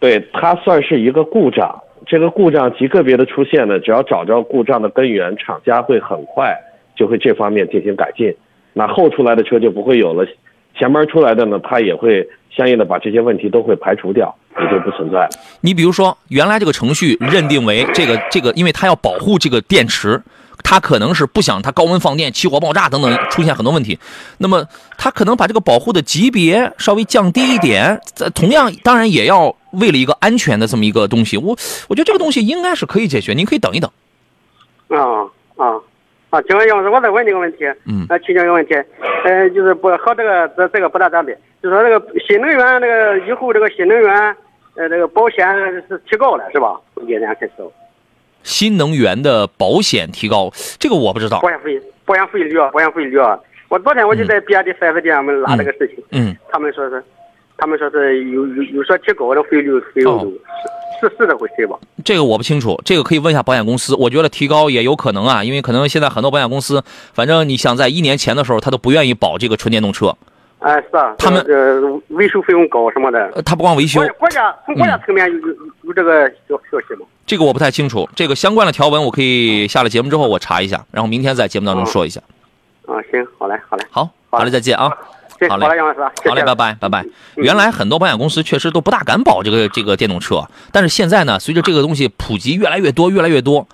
[0.00, 1.82] 对，它算是一个故障。
[2.06, 6.56] 这个故障极个别的出现呢，只要找着故障的根源，厂家会很快
[6.96, 8.34] 就会这方面进行改进。
[8.72, 10.26] 那后出来的车就不会有了，
[10.74, 15.28] 前面出来的呢，它也会相应的把这些问题都会排除掉，也就不存在了。
[15.60, 20.22] 你比如说，原来这个程序认定为这个这个，因为它要保护这个电池，
[20.70, 23.98] 它可能是不想它高温放电、起火爆炸等等出现很多问题，
[24.36, 24.66] 那么
[24.98, 27.98] 它可能把这个保护的级别稍微降低一点。
[28.14, 31.56] 在同样，当然也要为了一个安全的这么一个东西，我
[31.88, 33.90] 我觉得这个东西应该是可以解决，您可以等一等。
[34.88, 35.24] 啊
[35.56, 35.80] 啊
[36.28, 36.42] 啊！
[36.42, 38.74] 请问杨老师，我再问你个问题，嗯啊，请教一个问题，
[39.24, 44.36] 呃，就是不和这个这这个不大沾边，就说这个新能源这个以后这个新能源，
[44.74, 45.46] 呃，这个保险
[45.88, 46.78] 是提高了是吧？
[46.94, 47.52] 从今年开始，
[48.42, 51.48] 新能源的保险提高，这个我不知道保。
[51.48, 53.18] 险费保险费率保险费率，
[53.68, 57.04] 我昨天我就在比亚迪 4S 店我们拉这个事情，嗯，他们说是，
[57.56, 61.78] 他们说是有有有说提高的费率费用是是是这回事吧？
[62.04, 63.94] 这个我不清楚，这个可以问一下保险公司。
[63.94, 70.16] 我觉得提高也有可能啊，因为可能现在很多保险公司，反正你想在一年前的时候，他都不愿意保这个纯电动车，
[70.60, 77.06] 哎，是啊，他们呃维修费用高什么的，呃，他不光维修国，家从国家层面有有有这个消消息吗？
[77.26, 78.08] 这个我不太清楚。
[78.16, 82.20] 这个相关的条文我可以下了节目之后我查一下，然后明天在节目当中说一下。
[82.86, 84.90] 啊，行，好嘞，好嘞，好，好嘞，再见啊。
[85.38, 87.02] 行，好嘞好嘞，杨老师啊，谢好嘞，拜拜，拜拜。
[87.02, 90.42] 嗯原来很多保险公司确实都不大敢保这个这个电动车，
[90.72, 93.64] 但是现在呢，随着这个东西普及越来越多，越来越多，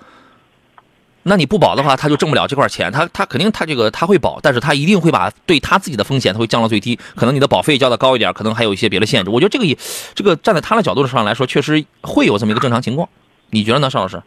[1.27, 2.91] 那你不保的话，他就挣不了这块钱。
[2.91, 6.95] 他他肯定他这个他会保，但是他一定会把对他自己的风险他会降到最低。
[7.15, 9.31] 可能你的保费交的高一点，可能还有一些别的限制。
[9.31, 9.75] 我觉得这个也
[10.13, 13.09] 这个站在他的角度上来说，确实会有这么一个正常情况。
[13.49, 14.21] 你觉得呢，邵老师？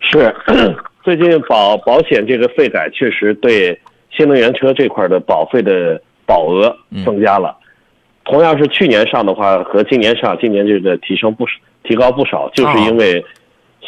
[0.00, 0.34] 是，
[1.04, 3.78] 最近保保险这个费改确实对
[4.10, 6.74] 新能源车这块的保费的保额
[7.04, 7.54] 增加了。
[8.24, 11.52] 同样是去年上的话，和今年上，今年这个提升不少，
[11.84, 13.22] 提高不少，就是因为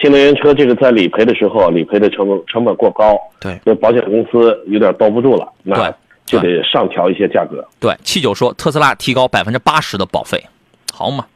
[0.00, 5.94] 新能源车这个在理赔的时候，理赔的成本成本过高，对那保险公司有点兜不住了，那对
[6.26, 7.64] 就得上调一些价格。
[7.78, 10.44] 对，七九说特斯拉提高百分之八十的保费，
[10.92, 11.26] 好嘛？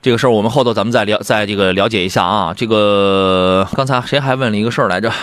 [0.00, 2.54] 这个事儿我们后头咱们再了，再这个了解一下啊。
[2.56, 5.08] 这个刚才谁还问了一个事儿来着？
[5.10, 5.16] 啊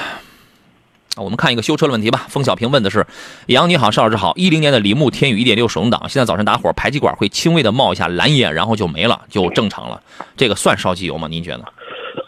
[1.18, 2.26] 我们看一个修车的问题吧。
[2.28, 3.08] 封小平问的是：
[3.46, 4.34] 杨你好，邵老师好。
[4.36, 10.02] 一零年的铃木天宇一点六手动挡，现在早晨打火，排气管会轻微的冒一下蓝烟，然后就没了，就正常了。
[10.36, 11.30] 这个算烧机油吗？
[11.30, 11.64] 您觉得？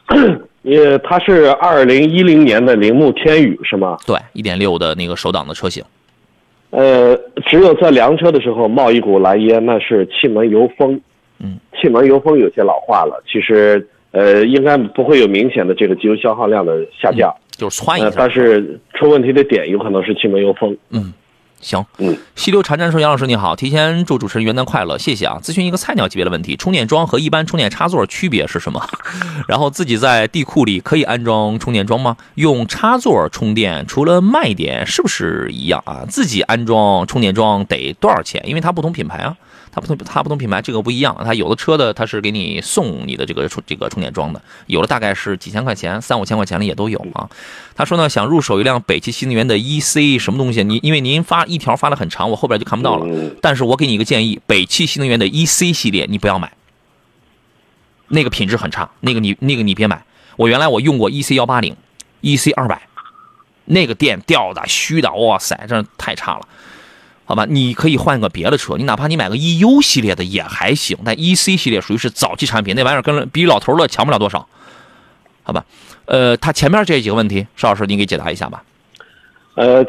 [0.63, 3.97] 呃，它是二零一零年的铃木天宇是吗？
[4.05, 5.83] 对，一点六的那个手挡的车型。
[6.69, 10.99] 呃，只有在凉车的时候冒一股蓝烟，那是气门油封。
[11.39, 18.07] 嗯，气门油封有些老化了，其实呃应该不会有明显的这个机油消耗量的下降，就是窜一下。
[18.07, 20.75] 呃，但是出问题的点有可能是气门油封。
[20.89, 21.13] 嗯，
[21.61, 21.85] 行。
[21.97, 25.39] 嗯，溪流潺潺说：“杨老师你好，提前祝主持人元旦快乐，谢谢啊。
[25.41, 28.87] 咨询一个菜鸟级别的问题：充电桩和一般充电插座区别是什么？
[29.47, 32.17] 然后自己在地库里可以安装充电桩吗？
[32.35, 36.05] 用插座充电，除了卖点是不是一样啊？
[36.09, 38.41] 自己安装充电桩得多少钱？
[38.45, 39.35] 因为它不同品牌啊。”
[39.69, 41.15] 它不同，它不同品牌，这个不一样。
[41.23, 47.29] 它有的车的它是给你送你的这个充这个充电桩的，有的大概是几千块钱，三五千块钱的也都有啊。
[47.75, 50.63] 他说呢，想入手一辆北汽新能源的 EC 什么东西？
[50.63, 53.05] 你因为您发一条发的很长，我后边就看不到了。
[53.07, 56.51] 嗯但是我给你一个建议，北汽新能源的 EC 系列你不要买，
[58.09, 60.03] 那个品质很差，那个你那个你别买。
[60.35, 61.75] 我原来我用过 EC 幺八零
[62.21, 62.81] ，EC 二百，
[63.65, 66.47] 那个电掉的虚的，哇塞，真是太差了。
[67.25, 74.47] 好吧，你可以换个别的车，你哪怕你买个 EU 系列的也还行，但 EC 系列属于是早期产品，那玩意儿跟比老头乐强不了多少，
[75.43, 75.65] 好吧？
[76.05, 78.63] 呃，他前面这几个问题，邵老师您给解答一下吧。
[79.57, 79.83] 呃，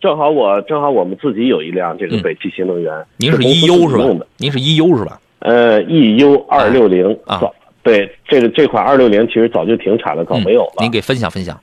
[0.00, 4.26] 正好我正好我们自己有一辆这个北汽新能源，嗯您是 EU 是吧？
[4.36, 5.18] 您是 EU 是吧？
[5.38, 10.72] 呃，EU 二六零啊早对这个这款二六零其实早就停产了，早没有了。
[10.80, 11.58] 嗯您给分享分享。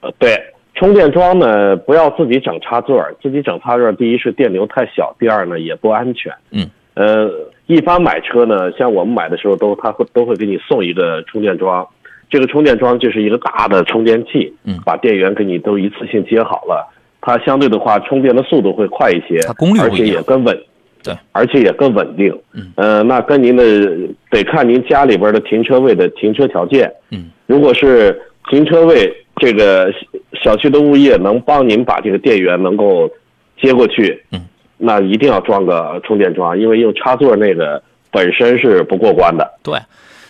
[0.00, 0.38] 呃，对，
[0.74, 6.32] 充电桩呢，不要自己整插座儿，自己整插座儿，第一是电流太小，第二呢也不安全。
[6.50, 7.30] 嗯，呃，
[7.66, 11.86] 一般买车呢，像我们买的时候都他会都会给你送一个充电桩，
[12.30, 16.86] 这个充电桩就是一个大的充电器，嗯把电源给你都一次性接好了，
[17.20, 20.58] 它相对的话充电的速度会快一些，它功率而且也更稳，
[21.02, 22.36] 对，而且也更稳定。
[22.52, 23.64] 嗯，呃，那跟您的
[24.30, 26.92] 得看您家里边的停车位的停车条件。
[27.10, 28.20] 嗯，如果是
[28.50, 29.92] 停车位，这个
[30.42, 33.08] 小区的物业能帮您把这个电源能够
[33.60, 34.40] 接过去，嗯，
[34.76, 39.78] 那一定要装个充电桩，因为用插座那个本身是不过关的，对，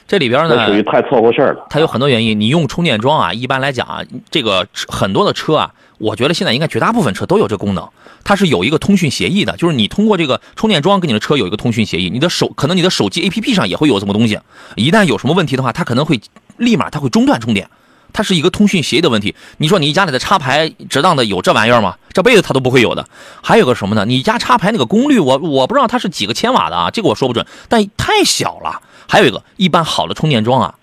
[0.09, 1.66] 这里边呢属于太错过事儿了。
[1.68, 2.40] 它有很多原因。
[2.40, 7.86] 你用充电桩啊，一般来讲啊，这个很多的车啊，我觉得现在应该绝大部分车都有这功能。
[8.24, 14.40] 它是有一个通讯协议的，就是你通过这个充电桩跟你的车有一个通讯协议，你的手可能你的手机 APP 上也会有什么东西。
[14.76, 16.18] 一旦有什么问题的话，它可能会
[16.56, 17.68] 立马它会中断充电。
[18.12, 19.34] 它是一个通讯协议的问题。
[19.59, 21.96] 你说你家里的插排值当的有这玩意儿吗？
[22.12, 23.09] 这辈子它都不会有的。
[23.42, 24.04] 还有个什么呢？
[24.04, 28.80] 你家插排那个功率，我我不知道它是几个千瓦的啊，这个我说不准，但太小了。
[29.09, 30.74] 还有一个，一般好的充电桩啊，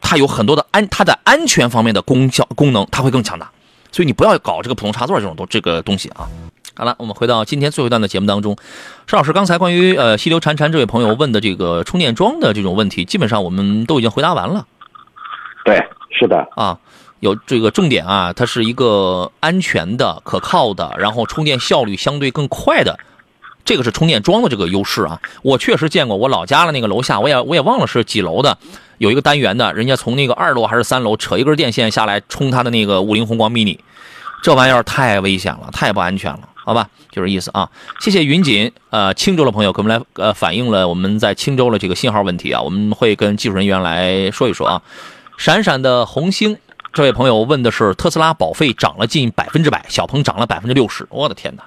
[0.00, 3.50] 它有很多的安，它在安全方面的功效功能，它会更强大。
[3.92, 6.28] 所以你不要搞这个普通插座这种东这个东西啊。
[6.74, 8.56] 好了，我们回到今天最后一段的节目当中，
[9.06, 14.66] 邵老师刚才关于呃溪流潺潺这位朋友问的这个充电桩的这种问题，基本上我们都已经回答完了
[15.64, 15.76] 对，
[16.10, 16.78] 是的，啊。
[17.20, 22.98] 有这个重点啊，它是一个安全的、可靠的，然后充电效率相对更快的，
[23.62, 25.20] 这个是充电桩的这个优势啊。
[25.42, 28.56] 我确实见过，我老家的那个楼下，我也我也忘了是几楼的，
[28.96, 33.78] 有一个单元的，人家从那个二楼还是三楼扯一根电线下来充他的那个五菱宏光 mini，
[34.42, 37.68] 这玩意儿太危险了，太不安全了，好吧，就这意思啊。
[38.00, 44.80] 谢谢云锦，呃，青州的朋友给我们来呃反映了我们在青州的这个信号问题啊，我们会跟技术人员来说一说啊。
[45.40, 46.58] 闪闪的红星，
[46.92, 51.62] 这位朋友问的是特斯拉保费涨了近百分之百，小鹏涨了百分之六十，我的天哪！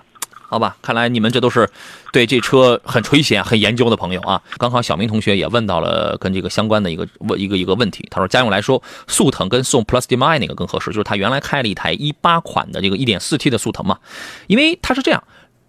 [0.47, 1.67] 好吧，看来你们这都是
[2.11, 4.39] 对这车很垂涎、很研究的朋友啊。
[4.59, 10.91] 刚好小明同学也问到了跟这个相关的一个问一个一个问题，他说家用来说，速腾跟宋 Plus DM-i 哪个更合适？
[10.91, 13.97] 就是他原来开了一台一八款的这个一点四 T 的速腾嘛，
[14.45, 15.23] 因为它是这样，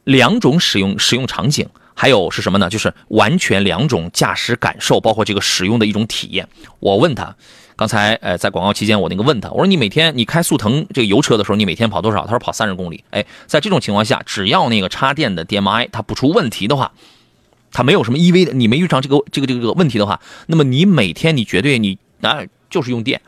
[0.05, 1.67] 两种使用使用场景。
[1.97, 2.69] 还有是什么呢？
[2.69, 6.47] 就是完全两种驾驶感受，包括这个使用的一种体验。
[6.81, 7.35] 我问他，
[7.77, 12.25] 刚才呃在广告期间我那个问他，我说你每天你开速腾这个油车的时候，你每天跑多少？
[12.25, 13.03] 他说跑三十公里。
[13.11, 16.93] 哎，在这种情况下，只要那个插电的 DMI 它不出问题的话，
[17.73, 22.39] 它没有什么 EV 的，你没遇上这个这个这个问题的话，那么你每天你绝对你啊、
[22.71, 23.21] 就是用电，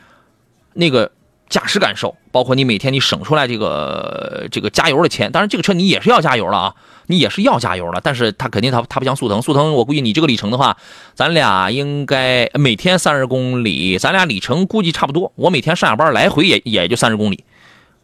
[0.73, 1.11] 那个
[1.49, 6.75] 驾驶感受，包括你每天你省出来这个这个加油的钱，当然这个车你也是要加油了啊，
[7.05, 10.77] 你也是要加油了，但是它肯定它它不像速腾，速腾我估计你这个里程的话，
[11.13, 17.43] 咱俩应该每天三十公里，咱俩里程估计差不多，我每天上下班来回也也就三十公里，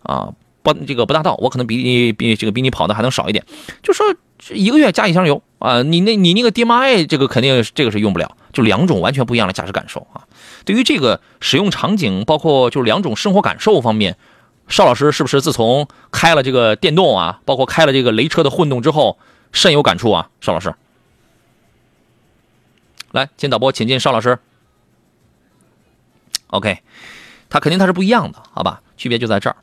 [0.04, 0.30] 啊，
[0.64, 3.46] 不这个不大到，我可能比你比这个比你跑的还能少一点，
[3.84, 4.06] 就说
[4.50, 10.26] 一个月加一箱油啊，你那你那个 DMI 这个肯定这个是用不了，就两种完全不一样的驾驶感受啊。
[10.66, 14.18] 对于这个使用场景，包括就是两种生活感受方面，
[14.68, 19.18] 邵老师是不是自从开了这个电动啊，包括开了这个雷车的混动之后，
[19.52, 20.30] 深有感触啊？
[20.40, 20.74] 邵老师，
[23.12, 24.40] 来，金导播，请进，邵老师。
[26.48, 26.80] OK，
[27.50, 28.82] 他肯定他是不一样的，好吧？
[28.96, 29.56] 区别就在这儿。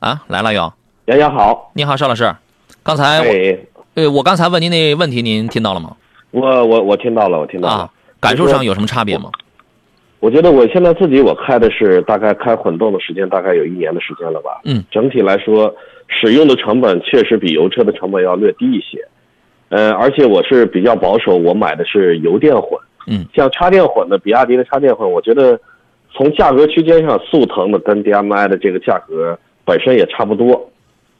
[0.00, 0.72] 啊，来了又，
[1.06, 2.34] 杨洋好，你好，邵老师。
[2.82, 3.58] 刚才我哎，
[3.94, 5.96] 呃，我刚才问您那问题，您听到了吗？
[6.30, 7.74] 我我我听到了，我听到了。
[7.74, 7.90] 啊，
[8.20, 9.30] 感受上有什么差别吗？
[10.20, 14.60] 我觉得我现在自己我开的是大概开混动的时间大概有一年的时间了吧。
[14.64, 15.74] 嗯，整体来说，
[16.08, 19.06] 使用的成本确实比油车的成本要略低一些。
[19.68, 22.78] 呃，而且我是比较保守，我买的是油电混。
[23.08, 25.58] 嗯，像插电混的，比亚迪的插电混，我觉得
[26.12, 30.70] 从价格区间上，速腾的跟 DMI 的这个价格本身也差不多。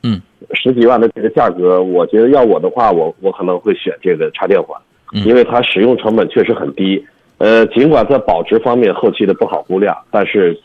[0.03, 0.23] 嗯，
[0.53, 4.75] 十几万的这个价格，我觉得要我的话，我我可能会选这个插电混，
[5.13, 7.05] 嗯因为它使用成本确实很低。
[7.39, 10.59] 呃，尽管在保值方面后期的不好估量，但是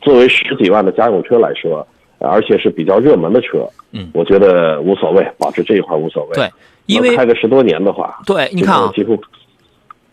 [0.00, 1.86] 作为十几万的家用车来说，
[2.18, 6.34] 呃而且是比较热门的车，嗯我觉得无所谓，保值这一块无所谓。
[6.34, 6.50] 对，
[6.86, 9.16] 因为开个十多年的话，对，你看啊几乎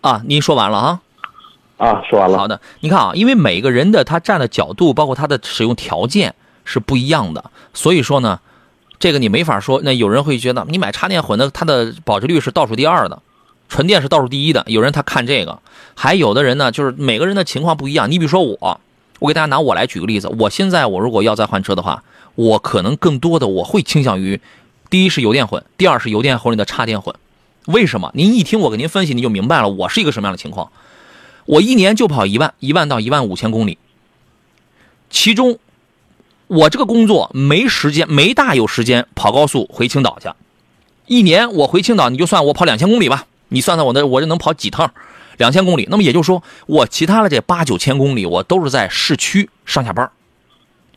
[0.01, 1.01] 啊，您说完了啊。
[1.77, 2.37] 啊，说完了。
[2.37, 6.35] 好的，你看啊，因为每个人的他站的角度，包括他的使用条件
[6.72, 8.39] 是不一样的，所以说呢，
[8.97, 9.82] 这个你没法说。
[9.84, 13.22] 那有人会觉得你买插电混的，它的保值率是倒数第二的，
[13.67, 14.63] 纯电是倒数第一的。
[14.67, 15.59] 有人他看这个，
[15.95, 18.09] 还有的人呢，就是每个人的情况不一样。
[18.09, 18.80] 你比如说我，
[19.19, 22.03] 我给大家拿我来举个例子，我现在我如果要再换车的话，
[22.36, 24.39] 我可能更多的我会倾向于，
[24.89, 27.13] 第一是油电混，第二是油电混里的插电混。
[27.65, 28.11] 为什么？
[28.15, 30.72] 您一听我给您分析，你就明白了，我是一个什么样的情况。
[31.45, 33.78] 我一年就跑一万，一万到一万五千公里，
[35.09, 35.59] 其中
[36.51, 40.29] 我这个工作没时间，没大有时间跑高速回青岛去。
[41.07, 44.91] 一年我回青岛，你就算我跑两千公里吧，你算算我的，我这能跑几趟？
[45.37, 45.87] 两千公里。
[45.89, 50.11] 那么也就是说，我其他的这八九千公里，我都是在市区上下班。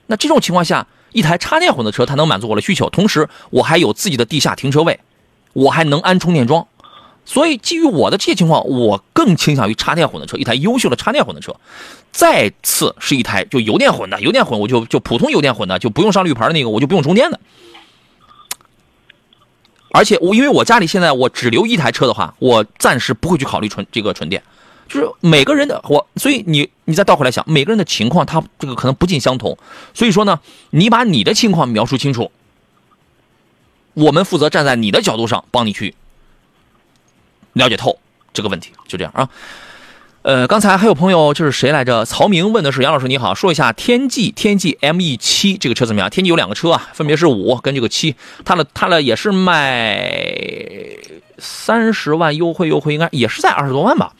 [0.08, 4.98] 那这种情况下，一台插电混的车，它能满足我的需求，同时我还有自己的地下停车位，
[5.52, 6.66] 我还能安充电桩。
[7.24, 11.54] 所以基于我的这些情况，我更倾向于插电混的车，一台优秀的插电混的车。
[12.12, 17.40] 再次是一台就油电混的，油电混我就就普通油电混的，就不用上绿牌的那个，我就不用充电的。
[19.90, 24.42] 而且我因为我家里现在我只留一台车的话，我暂时不会去考虑纯这个纯电。
[24.86, 29.56] 就是每个人的我，所以你你再倒回来想，每个人的情况他这个可能不尽相同。
[29.94, 30.38] 所以说呢，
[30.70, 32.30] 你把你的情况描述清楚，
[33.94, 35.94] 我们负责站在你的角度上帮你去
[37.54, 37.98] 了解透
[38.32, 39.28] 这个问题，就这样啊。
[40.22, 42.04] 呃，刚才还有朋友就是谁来着？
[42.06, 46.08] 曹明问的是杨老师你好，说一下天际天际 ME 七这个车怎么样？
[46.08, 49.76] 天际有两个车啊，分别是五跟这个七，它的它的也是卖
[51.36, 54.14] 三十万优惠优惠，应该也是在二十多万吧。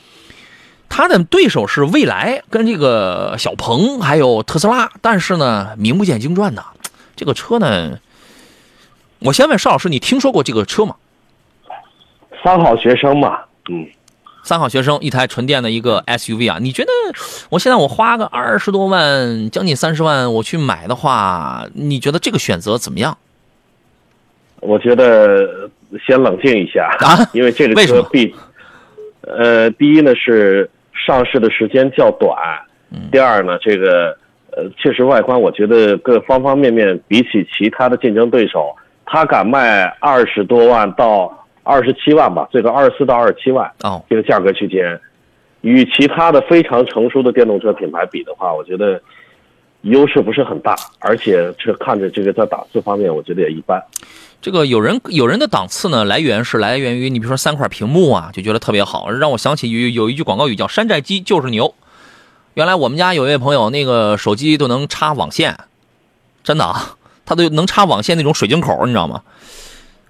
[0.91, 6.67] 它的对手是蔚来跟这个小鹏还有特斯拉，但是呢名不见经传呐。
[7.17, 7.99] 这个车呢，
[9.21, 10.97] 我先问邵老师，你听说过这个车吗？
[12.45, 13.41] 三好学生嘛，
[13.71, 13.87] 嗯。
[14.43, 16.91] 三好学生一台纯电的一个 SUV 啊，你觉得
[17.49, 23.17] 我现在我花个二十多万，将近三十万，我去买的话，你觉得这个选择怎么样？
[24.61, 25.71] 我觉得
[26.07, 28.35] 先冷静一下啊， 因为这个车必，
[29.23, 32.37] 呃，第一呢是上市的时间较短，
[33.11, 34.15] 第二呢这个
[34.51, 38.77] 呃确实外观我觉得各方方面面比起其他的竞争对手，
[39.07, 41.33] 他敢卖二十多万到。
[41.65, 45.01] 二十七万吧，最高二十四到二十七万哦，这个价格区间，
[45.63, 49.01] 与其他的非常成熟的电动车品牌比的话，我觉得
[49.81, 53.83] 优势不是很大，而且这看着这个在档次方面，我觉得也一般。
[54.43, 61.75] 这个有人有人的档次呢，来源是来源于你比如说三块屏幕啊，就觉得特别好，让我想起有有一句广告语叫“山寨机就是牛”。
[62.53, 65.57] 原来我们家有一位朋友，那个手机都能插网线，
[66.43, 69.23] 真的啊，他都能插网线那种水晶口，你知道吗？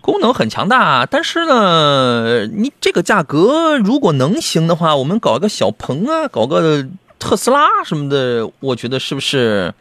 [0.05, 6.87] 功能很强大，但是呢，你这个价格如果能行的话，我们搞个小鹏啊，搞个
[7.19, 9.73] 特斯拉什么的，我觉得是不是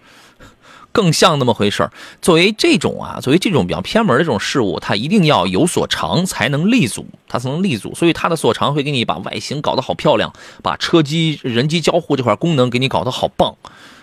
[0.94, 7.94] 更像那么回事儿作为这种啊，作为这种比较偏门的这种事物，它一定要有所长才能立足，它才能立足。
[7.94, 13.54] 所以它的所长会给你把外形搞得好漂亮，把车机、人机交互这块功能给你搞得好棒、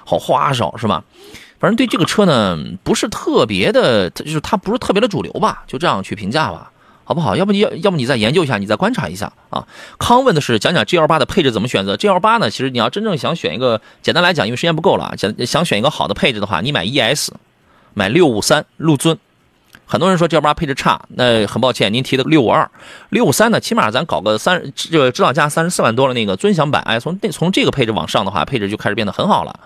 [0.04, 1.02] 好花哨，是吧？
[1.60, 6.72] 反正对这个车呢，不是特别的，就是它不是特别的主流吧，就这样去评价吧，
[7.04, 7.36] 好不好？
[7.36, 9.66] 要不你要，要不你再研究一下，你再观察一下啊。
[9.98, 11.98] 康问的是讲讲 G L 八的配置怎么选择。
[11.98, 17.34] G L 八呢，其实你要真正想选一个，简单来讲，因为时间不够了，想想选一个好的配置的话，你买 E S，
[17.92, 19.18] 买六五三陆尊。
[19.84, 22.70] 很多人说 G L 八配置差，那很抱歉，您提的六五二、
[23.10, 29.60] 六五三呢，起码咱搞个三，这个指导价三十四万多的那个尊享版，哎，从那从这个配置往上的话，配置就开始变得很好了。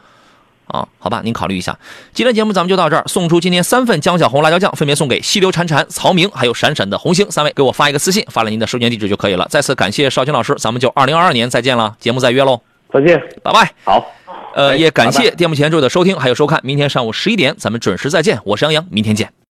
[0.67, 1.77] 啊，好吧，您考虑一下。
[2.13, 9.47] 今天节目咱们就到这儿，送出今天三份江小红辣椒酱，分别送给溪流潺潺、曹明还有闪闪的红星三位，给我发一个私信，发了您的收件地址就可以了。
[9.51, 12.61] 再次感谢邵青老师，咱们就二零二二年再见了，节目再约喽，
[12.93, 13.71] 再见，拜拜。
[13.85, 14.07] 好，
[14.55, 19.35] 呃，也感谢电幕前诸位的收听还有收看，明天上午十一点咱们准时再见，我是杨洋，明天见。